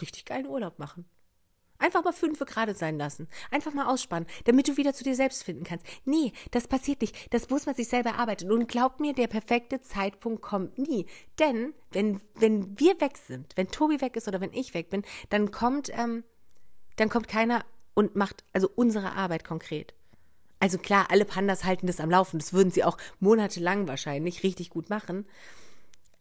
richtig 0.00 0.24
geilen 0.24 0.46
Urlaub 0.46 0.78
machen. 0.78 1.04
Einfach 1.82 2.04
mal 2.04 2.12
fünf 2.12 2.38
gerade 2.38 2.76
sein 2.76 2.96
lassen. 2.96 3.26
Einfach 3.50 3.74
mal 3.74 3.86
ausspannen, 3.86 4.28
damit 4.44 4.68
du 4.68 4.76
wieder 4.76 4.94
zu 4.94 5.02
dir 5.02 5.16
selbst 5.16 5.42
finden 5.42 5.64
kannst. 5.64 5.84
Nee, 6.04 6.32
das 6.52 6.68
passiert 6.68 7.00
nicht. 7.00 7.34
Das 7.34 7.50
muss 7.50 7.66
man 7.66 7.74
sich 7.74 7.88
selber 7.88 8.10
erarbeiten. 8.10 8.52
Und 8.52 8.68
glaub 8.68 9.00
mir, 9.00 9.14
der 9.14 9.26
perfekte 9.26 9.80
Zeitpunkt 9.80 10.42
kommt 10.42 10.78
nie. 10.78 11.06
Denn 11.40 11.74
wenn, 11.90 12.20
wenn 12.36 12.78
wir 12.78 13.00
weg 13.00 13.18
sind, 13.18 13.56
wenn 13.56 13.66
Tobi 13.66 14.00
weg 14.00 14.14
ist 14.14 14.28
oder 14.28 14.40
wenn 14.40 14.52
ich 14.52 14.74
weg 14.74 14.90
bin, 14.90 15.02
dann 15.30 15.50
kommt, 15.50 15.90
ähm, 15.98 16.22
dann 16.96 17.08
kommt 17.08 17.26
keiner 17.26 17.64
und 17.94 18.14
macht 18.14 18.44
also 18.52 18.70
unsere 18.72 19.16
Arbeit 19.16 19.42
konkret. 19.42 19.92
Also 20.60 20.78
klar, 20.78 21.06
alle 21.10 21.24
Pandas 21.24 21.64
halten 21.64 21.88
das 21.88 21.98
am 21.98 22.10
Laufen. 22.10 22.38
Das 22.38 22.52
würden 22.52 22.70
sie 22.70 22.84
auch 22.84 22.96
monatelang 23.18 23.88
wahrscheinlich 23.88 24.44
richtig 24.44 24.70
gut 24.70 24.88
machen. 24.88 25.26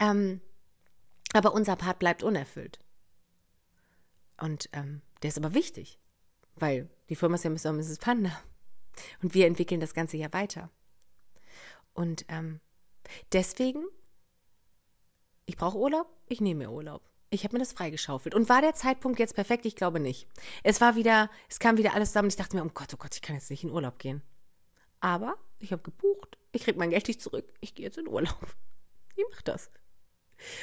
Ähm, 0.01 0.41
aber 1.33 1.53
unser 1.53 1.77
Part 1.77 1.99
bleibt 1.99 2.23
unerfüllt. 2.23 2.79
Und 4.41 4.67
ähm, 4.73 5.01
der 5.21 5.29
ist 5.29 5.37
aber 5.37 5.53
wichtig, 5.53 5.99
weil 6.55 6.89
die 7.07 7.15
Firma 7.15 7.35
ist 7.35 7.45
ja 7.45 7.51
Mr. 7.51 7.69
und 7.69 7.77
Mrs. 7.77 7.99
Panda. 7.99 8.41
Und 9.21 9.33
wir 9.35 9.45
entwickeln 9.45 9.79
das 9.79 9.93
Ganze 9.93 10.17
ja 10.17 10.33
weiter. 10.33 10.69
Und 11.93 12.25
ähm, 12.27 12.59
deswegen, 13.31 13.83
ich 15.45 15.55
brauche 15.55 15.77
Urlaub, 15.77 16.07
ich 16.27 16.41
nehme 16.41 16.65
mir 16.65 16.71
Urlaub. 16.71 17.07
Ich 17.29 17.43
habe 17.43 17.53
mir 17.53 17.59
das 17.59 17.71
freigeschaufelt. 17.71 18.35
Und 18.35 18.49
war 18.49 18.61
der 18.61 18.73
Zeitpunkt 18.73 19.19
jetzt 19.19 19.35
perfekt? 19.35 19.65
Ich 19.65 19.75
glaube 19.75 19.99
nicht. 19.99 20.27
Es 20.63 20.81
war 20.81 20.95
wieder, 20.95 21.29
es 21.47 21.59
kam 21.59 21.77
wieder 21.77 21.93
alles 21.93 22.09
zusammen. 22.09 22.27
Ich 22.27 22.35
dachte 22.35 22.57
mir, 22.57 22.65
oh 22.65 22.71
Gott, 22.73 22.93
oh 22.93 22.97
Gott, 22.97 23.15
ich 23.15 23.21
kann 23.21 23.35
jetzt 23.35 23.49
nicht 23.49 23.63
in 23.63 23.71
Urlaub 23.71 23.99
gehen. 23.99 24.21
Aber 24.99 25.37
ich 25.59 25.71
habe 25.71 25.81
gebucht. 25.83 26.37
Ich 26.51 26.63
kriege 26.63 26.77
mein 26.77 26.89
Geld 26.89 27.07
nicht 27.07 27.21
zurück. 27.21 27.53
Ich 27.61 27.75
gehe 27.75 27.85
jetzt 27.85 27.97
in 27.97 28.07
Urlaub. 28.07 28.55
Ich 29.15 29.25
mache 29.29 29.43
das. 29.43 29.69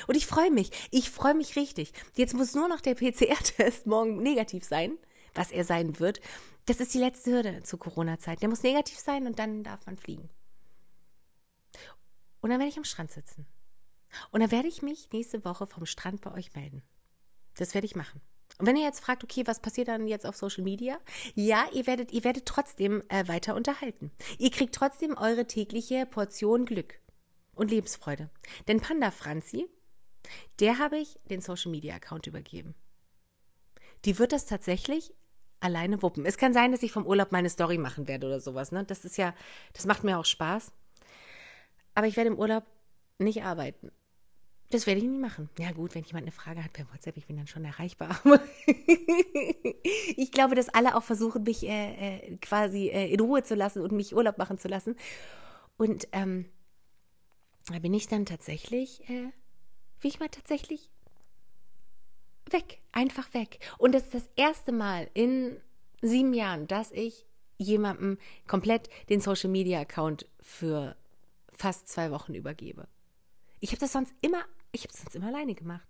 Und 0.06 0.16
ich 0.16 0.26
freue 0.26 0.50
mich. 0.50 0.70
Ich 0.90 1.10
freue 1.10 1.34
mich 1.34 1.56
richtig. 1.56 1.92
Jetzt 2.16 2.34
muss 2.34 2.54
nur 2.54 2.68
noch 2.68 2.80
der 2.80 2.94
PCR-Test 2.94 3.86
morgen 3.86 4.22
negativ 4.22 4.64
sein, 4.64 4.98
was 5.34 5.50
er 5.50 5.64
sein 5.64 5.98
wird. 5.98 6.20
Das 6.66 6.80
ist 6.80 6.92
die 6.94 6.98
letzte 6.98 7.32
Hürde 7.32 7.62
zur 7.62 7.78
Corona-Zeit. 7.78 8.42
Der 8.42 8.48
muss 8.48 8.62
negativ 8.62 8.98
sein 8.98 9.26
und 9.26 9.38
dann 9.38 9.64
darf 9.64 9.86
man 9.86 9.96
fliegen. 9.96 10.28
Und 12.40 12.50
dann 12.50 12.58
werde 12.58 12.70
ich 12.70 12.78
am 12.78 12.84
Strand 12.84 13.10
sitzen. 13.10 13.46
Und 14.30 14.40
dann 14.40 14.50
werde 14.50 14.68
ich 14.68 14.82
mich 14.82 15.10
nächste 15.12 15.44
Woche 15.44 15.66
vom 15.66 15.86
Strand 15.86 16.20
bei 16.20 16.32
euch 16.32 16.54
melden. 16.54 16.82
Das 17.56 17.74
werde 17.74 17.86
ich 17.86 17.96
machen. 17.96 18.20
Und 18.58 18.66
wenn 18.66 18.76
ihr 18.76 18.84
jetzt 18.84 19.00
fragt, 19.00 19.22
okay, 19.22 19.46
was 19.46 19.60
passiert 19.60 19.88
dann 19.88 20.08
jetzt 20.08 20.26
auf 20.26 20.36
Social 20.36 20.64
Media? 20.64 20.98
Ja, 21.34 21.66
ihr 21.72 21.86
werdet, 21.86 22.12
ihr 22.12 22.24
werdet 22.24 22.46
trotzdem 22.46 23.02
äh, 23.08 23.28
weiter 23.28 23.54
unterhalten. 23.54 24.10
Ihr 24.38 24.50
kriegt 24.50 24.74
trotzdem 24.74 25.16
eure 25.16 25.46
tägliche 25.46 26.06
Portion 26.06 26.64
Glück 26.64 27.00
und 27.58 27.70
Lebensfreude. 27.70 28.30
Denn 28.66 28.80
Panda 28.80 29.10
Franzi, 29.10 29.66
der 30.60 30.78
habe 30.78 30.98
ich 30.98 31.18
den 31.30 31.40
Social 31.40 31.70
Media 31.70 31.94
Account 31.94 32.26
übergeben. 32.26 32.74
Die 34.04 34.18
wird 34.18 34.32
das 34.32 34.46
tatsächlich 34.46 35.14
alleine 35.60 36.02
wuppen. 36.02 36.24
Es 36.24 36.36
kann 36.36 36.52
sein, 36.52 36.72
dass 36.72 36.82
ich 36.82 36.92
vom 36.92 37.06
Urlaub 37.06 37.32
meine 37.32 37.50
Story 37.50 37.78
machen 37.78 38.06
werde 38.06 38.26
oder 38.26 38.40
sowas. 38.40 38.72
Ne? 38.72 38.84
Das 38.84 39.04
ist 39.04 39.16
ja, 39.16 39.34
das 39.72 39.86
macht 39.86 40.04
mir 40.04 40.18
auch 40.18 40.24
Spaß. 40.24 40.72
Aber 41.94 42.06
ich 42.06 42.16
werde 42.16 42.30
im 42.30 42.38
Urlaub 42.38 42.64
nicht 43.18 43.42
arbeiten. 43.42 43.90
Das 44.70 44.86
werde 44.86 45.00
ich 45.00 45.06
nie 45.06 45.18
machen. 45.18 45.48
Ja 45.58 45.72
gut, 45.72 45.94
wenn 45.94 46.04
jemand 46.04 46.24
eine 46.24 46.32
Frage 46.32 46.62
hat 46.62 46.74
per 46.74 46.86
WhatsApp, 46.92 47.16
ich 47.16 47.26
bin 47.26 47.38
dann 47.38 47.46
schon 47.46 47.64
erreichbar. 47.64 48.20
ich 50.16 50.30
glaube, 50.30 50.54
dass 50.54 50.68
alle 50.68 50.94
auch 50.94 51.02
versuchen, 51.02 51.42
mich 51.44 51.66
äh, 51.66 52.18
äh, 52.18 52.36
quasi 52.36 52.88
äh, 52.88 53.10
in 53.10 53.18
Ruhe 53.18 53.42
zu 53.42 53.54
lassen 53.54 53.80
und 53.80 53.92
mich 53.92 54.14
Urlaub 54.14 54.36
machen 54.36 54.58
zu 54.58 54.68
lassen. 54.68 54.94
Und 55.78 56.06
ähm, 56.12 56.44
da 57.74 57.80
bin 57.80 57.94
ich 57.94 58.08
dann 58.08 58.26
tatsächlich, 58.26 59.08
äh, 59.08 59.32
wie 60.00 60.08
ich 60.08 60.20
mal 60.20 60.28
tatsächlich 60.28 60.90
weg, 62.50 62.80
einfach 62.92 63.32
weg. 63.34 63.58
Und 63.78 63.92
das 63.92 64.04
ist 64.04 64.14
das 64.14 64.28
erste 64.36 64.72
Mal 64.72 65.10
in 65.14 65.60
sieben 66.00 66.34
Jahren, 66.34 66.66
dass 66.66 66.92
ich 66.92 67.26
jemandem 67.58 68.18
komplett 68.46 68.88
den 69.08 69.20
Social 69.20 69.50
Media 69.50 69.80
Account 69.80 70.26
für 70.40 70.96
fast 71.52 71.88
zwei 71.88 72.10
Wochen 72.10 72.34
übergebe. 72.34 72.88
Ich 73.60 73.70
habe 73.70 73.80
das 73.80 73.92
sonst 73.92 74.14
immer, 74.20 74.44
ich 74.72 74.82
habe 74.82 74.92
es 74.92 75.00
sonst 75.00 75.16
immer 75.16 75.28
alleine 75.28 75.54
gemacht. 75.54 75.88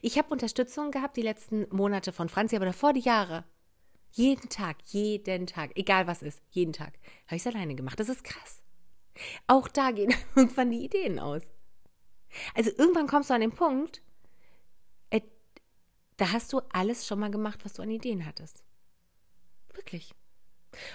Ich 0.00 0.18
habe 0.18 0.28
Unterstützung 0.28 0.90
gehabt 0.90 1.16
die 1.16 1.22
letzten 1.22 1.66
Monate 1.74 2.12
von 2.12 2.28
Franzi, 2.28 2.54
aber 2.54 2.66
davor 2.66 2.92
die 2.92 3.00
Jahre. 3.00 3.44
Jeden 4.12 4.50
Tag, 4.50 4.76
jeden 4.86 5.46
Tag, 5.46 5.70
egal 5.74 6.06
was 6.06 6.22
ist, 6.22 6.42
jeden 6.50 6.74
Tag, 6.74 6.92
habe 7.26 7.36
ich 7.36 7.42
es 7.42 7.46
alleine 7.46 7.74
gemacht. 7.74 7.98
Das 7.98 8.10
ist 8.10 8.22
krass. 8.22 8.61
Auch 9.46 9.68
da 9.68 9.90
gehen 9.90 10.14
irgendwann 10.36 10.70
die 10.70 10.84
Ideen 10.84 11.18
aus. 11.18 11.42
Also 12.54 12.70
irgendwann 12.76 13.06
kommst 13.06 13.30
du 13.30 13.34
an 13.34 13.42
den 13.42 13.52
Punkt, 13.52 14.02
äh, 15.10 15.20
da 16.16 16.32
hast 16.32 16.52
du 16.52 16.60
alles 16.72 17.06
schon 17.06 17.20
mal 17.20 17.30
gemacht, 17.30 17.64
was 17.64 17.74
du 17.74 17.82
an 17.82 17.90
Ideen 17.90 18.24
hattest. 18.26 18.64
Wirklich. 19.74 20.14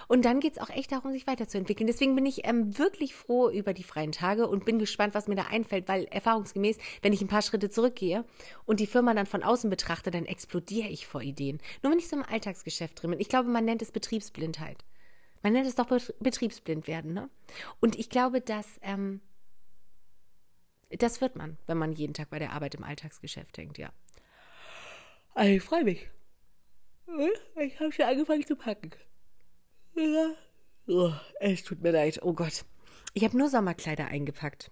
Und 0.07 0.25
dann 0.25 0.39
geht 0.39 0.53
es 0.53 0.59
auch 0.59 0.69
echt 0.69 0.91
darum, 0.91 1.11
sich 1.11 1.27
weiterzuentwickeln. 1.27 1.87
Deswegen 1.87 2.15
bin 2.15 2.25
ich 2.25 2.47
ähm, 2.47 2.77
wirklich 2.77 3.13
froh 3.13 3.49
über 3.49 3.73
die 3.73 3.83
freien 3.83 4.11
Tage 4.11 4.47
und 4.47 4.65
bin 4.65 4.79
gespannt, 4.79 5.13
was 5.13 5.27
mir 5.27 5.35
da 5.35 5.43
einfällt, 5.43 5.87
weil 5.87 6.05
erfahrungsgemäß, 6.05 6.77
wenn 7.01 7.13
ich 7.13 7.21
ein 7.21 7.27
paar 7.27 7.41
Schritte 7.41 7.69
zurückgehe 7.69 8.25
und 8.65 8.79
die 8.79 8.87
Firma 8.87 9.13
dann 9.13 9.25
von 9.25 9.43
außen 9.43 9.69
betrachte, 9.69 10.11
dann 10.11 10.25
explodiere 10.25 10.89
ich 10.89 11.05
vor 11.05 11.21
Ideen. 11.21 11.59
Nur 11.83 11.91
wenn 11.91 11.99
ich 11.99 12.07
so 12.07 12.15
im 12.15 12.23
Alltagsgeschäft 12.23 13.01
drin 13.01 13.11
bin. 13.11 13.19
Ich 13.19 13.29
glaube, 13.29 13.49
man 13.49 13.65
nennt 13.65 13.81
es 13.81 13.91
Betriebsblindheit. 13.91 14.83
Man 15.43 15.53
nennt 15.53 15.67
es 15.67 15.75
doch 15.75 15.87
betriebsblind 16.19 16.87
werden, 16.87 17.13
ne? 17.13 17.29
Und 17.79 17.97
ich 17.97 18.09
glaube, 18.09 18.41
dass 18.41 18.79
ähm, 18.81 19.21
das 20.89 21.21
wird 21.21 21.35
man, 21.35 21.57
wenn 21.65 21.77
man 21.77 21.91
jeden 21.91 22.13
Tag 22.13 22.29
bei 22.29 22.39
der 22.39 22.53
Arbeit 22.53 22.75
im 22.75 22.83
Alltagsgeschäft 22.83 23.57
denkt, 23.57 23.77
ja. 23.77 23.91
Also 25.33 25.51
ich 25.51 25.63
freue 25.63 25.83
mich. 25.83 26.09
Ich 27.55 27.79
habe 27.79 27.91
schon 27.91 28.05
angefangen 28.05 28.45
zu 28.45 28.55
packen. 28.55 28.91
Ja. 29.95 30.33
Oh, 30.87 31.13
es 31.39 31.63
tut 31.63 31.81
mir 31.81 31.91
leid. 31.91 32.19
Oh 32.23 32.33
Gott. 32.33 32.65
Ich 33.13 33.23
habe 33.23 33.37
nur 33.37 33.49
Sommerkleider 33.49 34.07
eingepackt. 34.07 34.71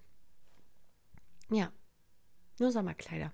Ja, 1.50 1.72
nur 2.58 2.72
Sommerkleider. 2.72 3.32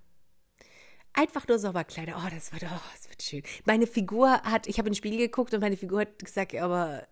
Einfach 1.13 1.47
nur 1.47 1.59
Sommerkleider. 1.59 2.17
Oh, 2.17 2.29
das 2.31 2.53
wird, 2.53 2.65
oh, 2.65 2.81
das 2.93 3.09
wird 3.09 3.23
schön. 3.23 3.43
Meine 3.65 3.87
Figur 3.87 4.43
hat, 4.43 4.67
ich 4.67 4.79
habe 4.79 4.89
in 4.89 4.93
den 4.93 4.99
Spiegel 4.99 5.19
geguckt 5.19 5.53
und 5.55 5.61
meine 5.61 5.77
Figur 5.77 6.01
hat 6.01 6.19
gesagt, 6.19 6.55
aber 6.55 7.07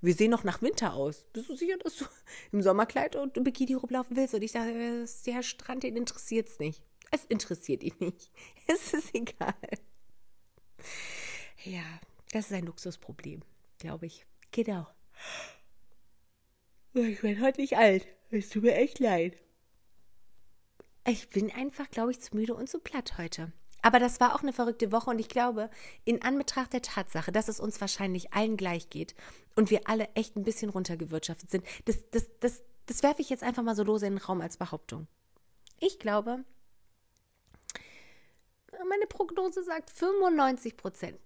wir 0.00 0.14
sehen 0.14 0.30
noch 0.30 0.44
nach 0.44 0.62
Winter 0.62 0.94
aus. 0.94 1.26
Bist 1.32 1.48
du 1.48 1.56
sicher, 1.56 1.76
dass 1.78 1.96
du 1.96 2.04
im 2.52 2.62
Sommerkleid 2.62 3.16
und 3.16 3.36
im 3.36 3.44
Bikini 3.44 3.74
rumlaufen 3.74 4.16
willst? 4.16 4.34
Und 4.34 4.42
ich 4.42 4.52
dachte, 4.52 5.06
der 5.26 5.42
Strand, 5.42 5.82
den 5.82 5.96
interessiert 5.96 6.48
es 6.48 6.58
nicht. 6.58 6.82
Es 7.10 7.24
interessiert 7.24 7.82
ihn 7.82 7.94
nicht. 7.98 8.30
Es 8.68 8.92
ist 8.92 9.14
egal. 9.14 9.54
Ja, 11.64 11.84
das 12.32 12.46
ist 12.46 12.52
ein 12.52 12.66
Luxusproblem, 12.66 13.42
glaube 13.78 14.06
ich. 14.06 14.26
Genau. 14.50 14.86
Ich 16.94 17.20
bin 17.20 17.40
heute 17.40 17.60
nicht 17.60 17.76
alt. 17.76 18.06
Es 18.30 18.48
tut 18.48 18.64
mir 18.64 18.74
echt 18.74 18.98
leid. 18.98 19.36
Ich 21.06 21.28
bin 21.28 21.52
einfach, 21.52 21.88
glaube 21.90 22.10
ich, 22.10 22.20
zu 22.20 22.34
müde 22.34 22.54
und 22.54 22.68
zu 22.68 22.80
platt 22.80 23.18
heute. 23.18 23.52
Aber 23.86 24.00
das 24.00 24.18
war 24.18 24.34
auch 24.34 24.42
eine 24.42 24.52
verrückte 24.52 24.90
Woche 24.90 25.10
und 25.10 25.20
ich 25.20 25.28
glaube, 25.28 25.70
in 26.04 26.20
Anbetracht 26.20 26.72
der 26.72 26.82
Tatsache, 26.82 27.30
dass 27.30 27.46
es 27.46 27.60
uns 27.60 27.80
wahrscheinlich 27.80 28.32
allen 28.32 28.56
gleich 28.56 28.90
geht 28.90 29.14
und 29.54 29.70
wir 29.70 29.82
alle 29.88 30.08
echt 30.16 30.34
ein 30.34 30.42
bisschen 30.42 30.70
runtergewirtschaftet 30.70 31.52
sind, 31.52 31.64
das, 31.84 31.98
das, 32.10 32.26
das, 32.40 32.62
das 32.86 33.04
werfe 33.04 33.22
ich 33.22 33.30
jetzt 33.30 33.44
einfach 33.44 33.62
mal 33.62 33.76
so 33.76 33.84
lose 33.84 34.04
in 34.04 34.14
den 34.14 34.24
Raum 34.24 34.40
als 34.40 34.56
Behauptung. 34.56 35.06
Ich 35.78 36.00
glaube, 36.00 36.44
meine 38.72 39.06
Prognose 39.06 39.62
sagt 39.62 39.90
95 39.90 40.76
Prozent, 40.76 41.20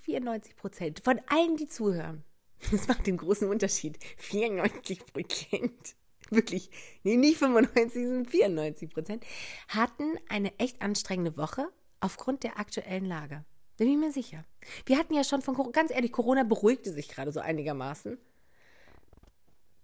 94 0.00 0.56
Prozent 0.56 1.00
von 1.04 1.20
allen, 1.28 1.56
die 1.56 1.68
zuhören. 1.68 2.24
Das 2.72 2.88
macht 2.88 3.06
den 3.06 3.18
großen 3.18 3.48
Unterschied. 3.48 4.00
94 4.18 5.06
Prozent 5.06 5.94
wirklich, 6.32 6.70
nee, 7.02 7.16
nicht 7.16 7.38
95, 7.38 8.04
sondern 8.04 8.26
94 8.26 8.90
Prozent, 8.90 9.24
hatten 9.68 10.18
eine 10.28 10.58
echt 10.58 10.82
anstrengende 10.82 11.36
Woche 11.36 11.68
aufgrund 12.00 12.42
der 12.42 12.58
aktuellen 12.58 13.04
Lage. 13.04 13.44
Da 13.76 13.84
bin 13.84 13.94
ich 13.94 13.98
mir 13.98 14.12
sicher. 14.12 14.44
Wir 14.86 14.98
hatten 14.98 15.14
ja 15.14 15.24
schon 15.24 15.42
von, 15.42 15.72
ganz 15.72 15.90
ehrlich, 15.90 16.12
Corona 16.12 16.44
beruhigte 16.44 16.92
sich 16.92 17.08
gerade 17.08 17.32
so 17.32 17.40
einigermaßen. 17.40 18.18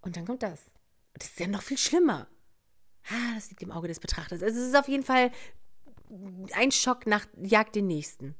Und 0.02 0.16
dann 0.16 0.26
kommt 0.26 0.42
das. 0.42 0.70
Das 1.14 1.28
ist 1.28 1.40
ja 1.40 1.46
noch 1.46 1.62
viel 1.62 1.78
schlimmer. 1.78 2.28
Ah, 3.10 3.34
das 3.34 3.50
liegt 3.50 3.62
im 3.62 3.72
Auge 3.72 3.88
des 3.88 4.00
Betrachters. 4.00 4.42
Also 4.42 4.60
es 4.60 4.68
ist 4.68 4.76
auf 4.76 4.88
jeden 4.88 5.02
Fall 5.02 5.30
ein 6.54 6.70
Schock 6.70 7.06
nach, 7.06 7.26
jagt 7.40 7.74
den 7.74 7.86
nächsten. 7.86 8.34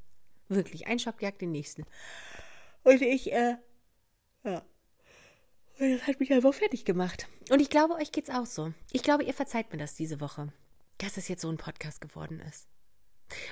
Wirklich, 0.48 0.86
ein 0.86 0.98
Schock 0.98 1.20
jagt 1.22 1.40
den 1.40 1.50
nächsten. 1.50 1.84
Und 2.84 3.02
ich, 3.02 3.32
äh, 3.32 3.56
ja, 4.44 4.62
das 5.78 6.06
hat 6.06 6.20
mich 6.20 6.32
einfach 6.32 6.54
fertig 6.54 6.84
gemacht. 6.84 7.28
Und 7.50 7.60
ich 7.60 7.70
glaube, 7.70 7.94
euch 7.94 8.12
geht's 8.12 8.30
auch 8.30 8.46
so. 8.46 8.72
Ich 8.92 9.02
glaube, 9.02 9.24
ihr 9.24 9.34
verzeiht 9.34 9.72
mir 9.72 9.78
das 9.78 9.94
diese 9.94 10.20
Woche, 10.20 10.52
dass 10.98 11.16
es 11.16 11.28
jetzt 11.28 11.42
so 11.42 11.48
ein 11.48 11.56
Podcast 11.56 12.00
geworden 12.00 12.40
ist. 12.40 12.68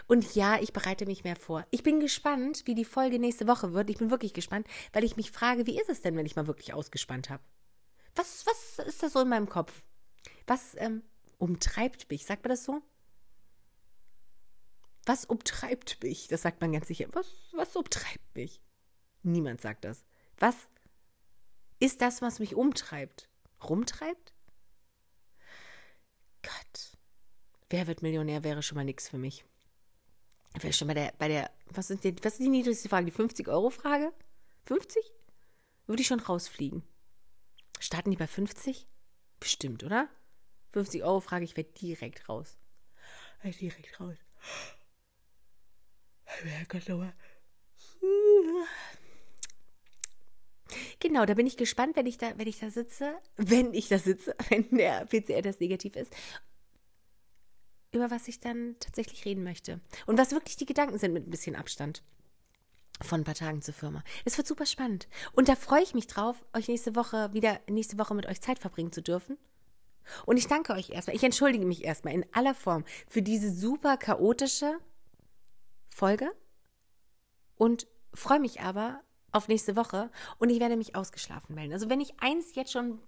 Und 0.06 0.34
ja, 0.34 0.58
ich 0.60 0.72
bereite 0.72 1.06
mich 1.06 1.24
mehr 1.24 1.36
vor. 1.36 1.66
Ich 1.70 1.82
bin 1.82 2.00
gespannt, 2.00 2.62
wie 2.64 2.74
die 2.74 2.84
Folge 2.84 3.18
nächste 3.18 3.46
Woche 3.46 3.72
wird. 3.72 3.90
Ich 3.90 3.98
bin 3.98 4.10
wirklich 4.10 4.32
gespannt, 4.32 4.66
weil 4.92 5.04
ich 5.04 5.16
mich 5.16 5.30
frage, 5.30 5.66
wie 5.66 5.78
ist 5.78 5.90
es 5.90 6.02
denn, 6.02 6.16
wenn 6.16 6.26
ich 6.26 6.36
mal 6.36 6.46
wirklich 6.46 6.72
ausgespannt 6.72 7.30
habe? 7.30 7.42
Was, 8.14 8.46
was 8.46 8.86
ist 8.86 9.02
da 9.02 9.10
so 9.10 9.20
in 9.20 9.28
meinem 9.28 9.48
Kopf? 9.48 9.84
Was 10.46 10.74
ähm, 10.78 11.02
umtreibt 11.38 12.10
mich? 12.10 12.24
Sagt 12.24 12.44
man 12.44 12.50
das 12.50 12.64
so? 12.64 12.82
Was 15.04 15.24
umtreibt 15.24 16.02
mich? 16.02 16.28
Das 16.28 16.42
sagt 16.42 16.60
man 16.60 16.72
ganz 16.72 16.88
sicher. 16.88 17.06
Was, 17.12 17.26
was 17.52 17.76
umtreibt 17.76 18.34
mich? 18.34 18.60
Niemand 19.22 19.60
sagt 19.60 19.84
das. 19.84 20.04
Was 20.38 20.56
ist 21.78 22.00
das, 22.00 22.22
was 22.22 22.38
mich 22.38 22.54
umtreibt. 22.54 23.28
Rumtreibt? 23.62 24.34
Gott. 26.42 26.96
Wer 27.70 27.86
wird 27.86 28.02
Millionär 28.02 28.44
wäre 28.44 28.62
schon 28.62 28.76
mal 28.76 28.84
nichts 28.84 29.08
für 29.08 29.18
mich. 29.18 29.44
Wäre 30.54 30.72
schon 30.72 30.88
bei 30.88 30.94
der, 30.94 31.12
bei 31.18 31.28
der, 31.28 31.50
was 31.66 31.90
ist, 31.90 32.04
die, 32.04 32.14
was 32.22 32.34
ist 32.34 32.42
die 32.42 32.48
niedrigste 32.48 32.88
Frage? 32.88 33.06
Die 33.06 33.12
50-Euro-Frage? 33.12 34.12
50? 34.64 35.02
Würde 35.86 36.00
ich 36.00 36.08
schon 36.08 36.20
rausfliegen. 36.20 36.82
Starten 37.78 38.10
die 38.10 38.16
bei 38.16 38.26
50? 38.26 38.86
Bestimmt, 39.38 39.84
oder? 39.84 40.08
50 40.72 41.04
Euro 41.04 41.20
Frage, 41.20 41.44
ich 41.44 41.56
werde 41.56 41.72
direkt 41.72 42.28
raus. 42.28 42.58
Direkt 43.42 44.00
raus. 44.00 44.16
Herrgott, 46.24 46.88
nochmal. 46.88 47.12
Genau, 51.06 51.24
da 51.24 51.34
bin 51.34 51.46
ich 51.46 51.56
gespannt, 51.56 51.94
wenn 51.94 52.06
ich 52.06 52.18
da, 52.18 52.36
wenn 52.36 52.48
ich 52.48 52.58
da 52.58 52.68
sitze, 52.68 53.14
wenn 53.36 53.72
ich 53.72 53.86
da 53.86 53.96
sitze, 53.96 54.34
wenn 54.48 54.68
der 54.70 55.06
PCR-Test 55.06 55.60
negativ 55.60 55.94
ist, 55.94 56.12
über 57.92 58.10
was 58.10 58.26
ich 58.26 58.40
dann 58.40 58.74
tatsächlich 58.80 59.24
reden 59.24 59.44
möchte. 59.44 59.80
Und 60.06 60.18
was 60.18 60.32
wirklich 60.32 60.56
die 60.56 60.66
Gedanken 60.66 60.98
sind 60.98 61.12
mit 61.12 61.24
ein 61.24 61.30
bisschen 61.30 61.54
Abstand 61.54 62.02
von 63.02 63.20
ein 63.20 63.24
paar 63.24 63.36
Tagen 63.36 63.62
zur 63.62 63.72
Firma. 63.72 64.02
Es 64.24 64.36
wird 64.36 64.48
super 64.48 64.66
spannend. 64.66 65.06
Und 65.30 65.48
da 65.48 65.54
freue 65.54 65.84
ich 65.84 65.94
mich 65.94 66.08
drauf, 66.08 66.44
euch 66.52 66.66
nächste 66.66 66.96
Woche 66.96 67.32
wieder, 67.32 67.60
nächste 67.70 67.98
Woche 67.98 68.16
mit 68.16 68.26
euch 68.26 68.40
Zeit 68.40 68.58
verbringen 68.58 68.90
zu 68.90 69.00
dürfen. 69.00 69.38
Und 70.24 70.38
ich 70.38 70.48
danke 70.48 70.72
euch 70.72 70.90
erstmal. 70.90 71.14
Ich 71.14 71.22
entschuldige 71.22 71.66
mich 71.66 71.84
erstmal 71.84 72.14
in 72.14 72.26
aller 72.32 72.56
Form 72.56 72.84
für 73.06 73.22
diese 73.22 73.52
super 73.52 73.96
chaotische 73.96 74.76
Folge 75.88 76.32
und 77.54 77.86
freue 78.12 78.40
mich 78.40 78.60
aber 78.60 79.04
auf 79.32 79.48
nächste 79.48 79.76
Woche 79.76 80.10
und 80.38 80.50
ich 80.50 80.60
werde 80.60 80.76
mich 80.76 80.94
ausgeschlafen 80.94 81.54
melden. 81.54 81.72
Also 81.72 81.88
wenn 81.90 82.00
ich 82.00 82.20
eins 82.20 82.54
jetzt 82.54 82.72
schon 82.72 83.00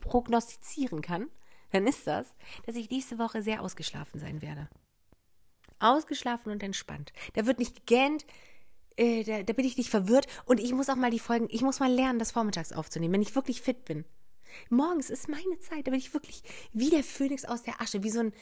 prognostizieren 0.00 1.02
kann, 1.02 1.28
dann 1.70 1.86
ist 1.86 2.06
das, 2.06 2.34
dass 2.66 2.76
ich 2.76 2.90
nächste 2.90 3.18
Woche 3.18 3.42
sehr 3.42 3.62
ausgeschlafen 3.62 4.20
sein 4.20 4.42
werde. 4.42 4.68
Ausgeschlafen 5.78 6.52
und 6.52 6.62
entspannt. 6.62 7.12
Da 7.34 7.46
wird 7.46 7.58
nicht 7.58 7.86
gegähnt, 7.86 8.24
äh, 8.96 9.24
da, 9.24 9.42
da 9.42 9.52
bin 9.52 9.64
ich 9.64 9.76
nicht 9.76 9.90
verwirrt 9.90 10.26
und 10.44 10.60
ich 10.60 10.72
muss 10.72 10.88
auch 10.88 10.96
mal 10.96 11.10
die 11.10 11.18
Folgen, 11.18 11.48
ich 11.50 11.62
muss 11.62 11.80
mal 11.80 11.90
lernen, 11.90 12.18
das 12.18 12.30
vormittags 12.30 12.72
aufzunehmen, 12.72 13.14
wenn 13.14 13.22
ich 13.22 13.34
wirklich 13.34 13.62
fit 13.62 13.84
bin. 13.84 14.04
Morgens 14.68 15.08
ist 15.08 15.28
meine 15.28 15.58
Zeit, 15.60 15.86
da 15.86 15.90
bin 15.90 16.00
ich 16.00 16.12
wirklich 16.12 16.42
wie 16.72 16.90
der 16.90 17.02
Phönix 17.02 17.44
aus 17.44 17.62
der 17.62 17.80
Asche, 17.80 18.02
wie 18.02 18.10
so 18.10 18.20
ein, 18.20 18.32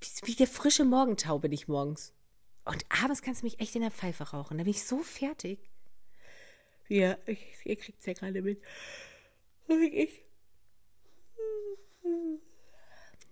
wie, 0.00 0.26
wie 0.26 0.34
der 0.34 0.48
frische 0.48 0.84
Morgentau 0.84 1.38
bin 1.38 1.52
ich 1.52 1.68
morgens. 1.68 2.12
Und 2.64 2.84
abends 2.88 3.22
kannst 3.22 3.42
du 3.42 3.46
mich 3.46 3.60
echt 3.60 3.74
in 3.74 3.82
der 3.82 3.90
Pfeife 3.90 4.30
rauchen. 4.30 4.58
Da 4.58 4.64
bin 4.64 4.70
ich 4.70 4.84
so 4.84 4.98
fertig. 4.98 5.70
Ja, 6.88 7.16
ich, 7.26 7.38
ihr 7.64 7.76
kriegt 7.76 8.00
es 8.00 8.06
ja 8.06 8.12
gerade 8.12 8.42
mit. 8.42 8.60
Und 9.68 9.82
ich. 9.82 10.24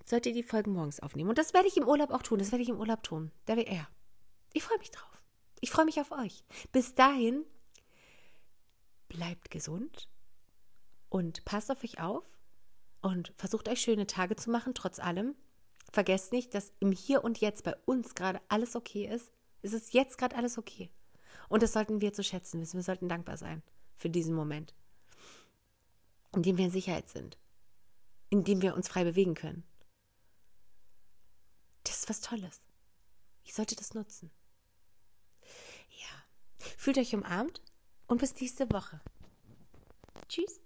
Sollt 0.04 0.26
ihr 0.26 0.32
die 0.32 0.42
Folgen 0.42 0.72
morgens 0.72 1.00
aufnehmen. 1.00 1.30
Und 1.30 1.38
das 1.38 1.54
werde 1.54 1.68
ich 1.68 1.76
im 1.76 1.86
Urlaub 1.86 2.10
auch 2.10 2.22
tun. 2.22 2.38
Das 2.38 2.50
werde 2.50 2.62
ich 2.62 2.68
im 2.68 2.78
Urlaub 2.78 3.02
tun. 3.02 3.30
Da 3.46 3.56
will 3.56 3.64
er. 3.66 3.88
Ich 4.52 4.62
freue 4.62 4.78
mich 4.78 4.90
drauf. 4.90 5.22
Ich 5.60 5.70
freue 5.70 5.84
mich 5.84 6.00
auf 6.00 6.10
euch. 6.10 6.44
Bis 6.72 6.94
dahin, 6.94 7.44
bleibt 9.08 9.50
gesund 9.50 10.08
und 11.08 11.44
passt 11.44 11.70
auf 11.70 11.84
euch 11.84 12.00
auf 12.00 12.24
und 13.02 13.32
versucht 13.36 13.68
euch 13.68 13.80
schöne 13.80 14.06
Tage 14.06 14.36
zu 14.36 14.50
machen, 14.50 14.74
trotz 14.74 14.98
allem. 14.98 15.36
Vergesst 15.92 16.32
nicht, 16.32 16.54
dass 16.54 16.72
im 16.80 16.90
Hier 16.90 17.22
und 17.22 17.38
Jetzt 17.38 17.64
bei 17.64 17.76
uns 17.84 18.14
gerade 18.14 18.40
alles 18.48 18.74
okay 18.74 19.06
ist. 19.06 19.30
Es 19.60 19.72
ist 19.72 19.92
jetzt 19.92 20.18
gerade 20.18 20.36
alles 20.36 20.58
okay. 20.58 20.90
Und 21.52 21.62
das 21.62 21.74
sollten 21.74 22.00
wir 22.00 22.14
zu 22.14 22.24
schätzen 22.24 22.62
wissen. 22.62 22.78
Wir 22.78 22.82
sollten 22.82 23.10
dankbar 23.10 23.36
sein 23.36 23.62
für 23.94 24.08
diesen 24.08 24.34
Moment, 24.34 24.74
in 26.34 26.42
dem 26.42 26.56
wir 26.56 26.64
in 26.64 26.70
Sicherheit 26.70 27.10
sind, 27.10 27.36
in 28.30 28.42
dem 28.42 28.62
wir 28.62 28.74
uns 28.74 28.88
frei 28.88 29.04
bewegen 29.04 29.34
können. 29.34 29.62
Das 31.84 31.98
ist 31.98 32.08
was 32.08 32.22
Tolles. 32.22 32.62
Ich 33.44 33.52
sollte 33.52 33.76
das 33.76 33.92
nutzen. 33.92 34.30
Ja. 35.90 36.24
Fühlt 36.78 36.96
euch 36.96 37.14
umarmt 37.14 37.60
und 38.06 38.22
bis 38.22 38.34
nächste 38.40 38.72
Woche. 38.72 39.02
Tschüss. 40.28 40.58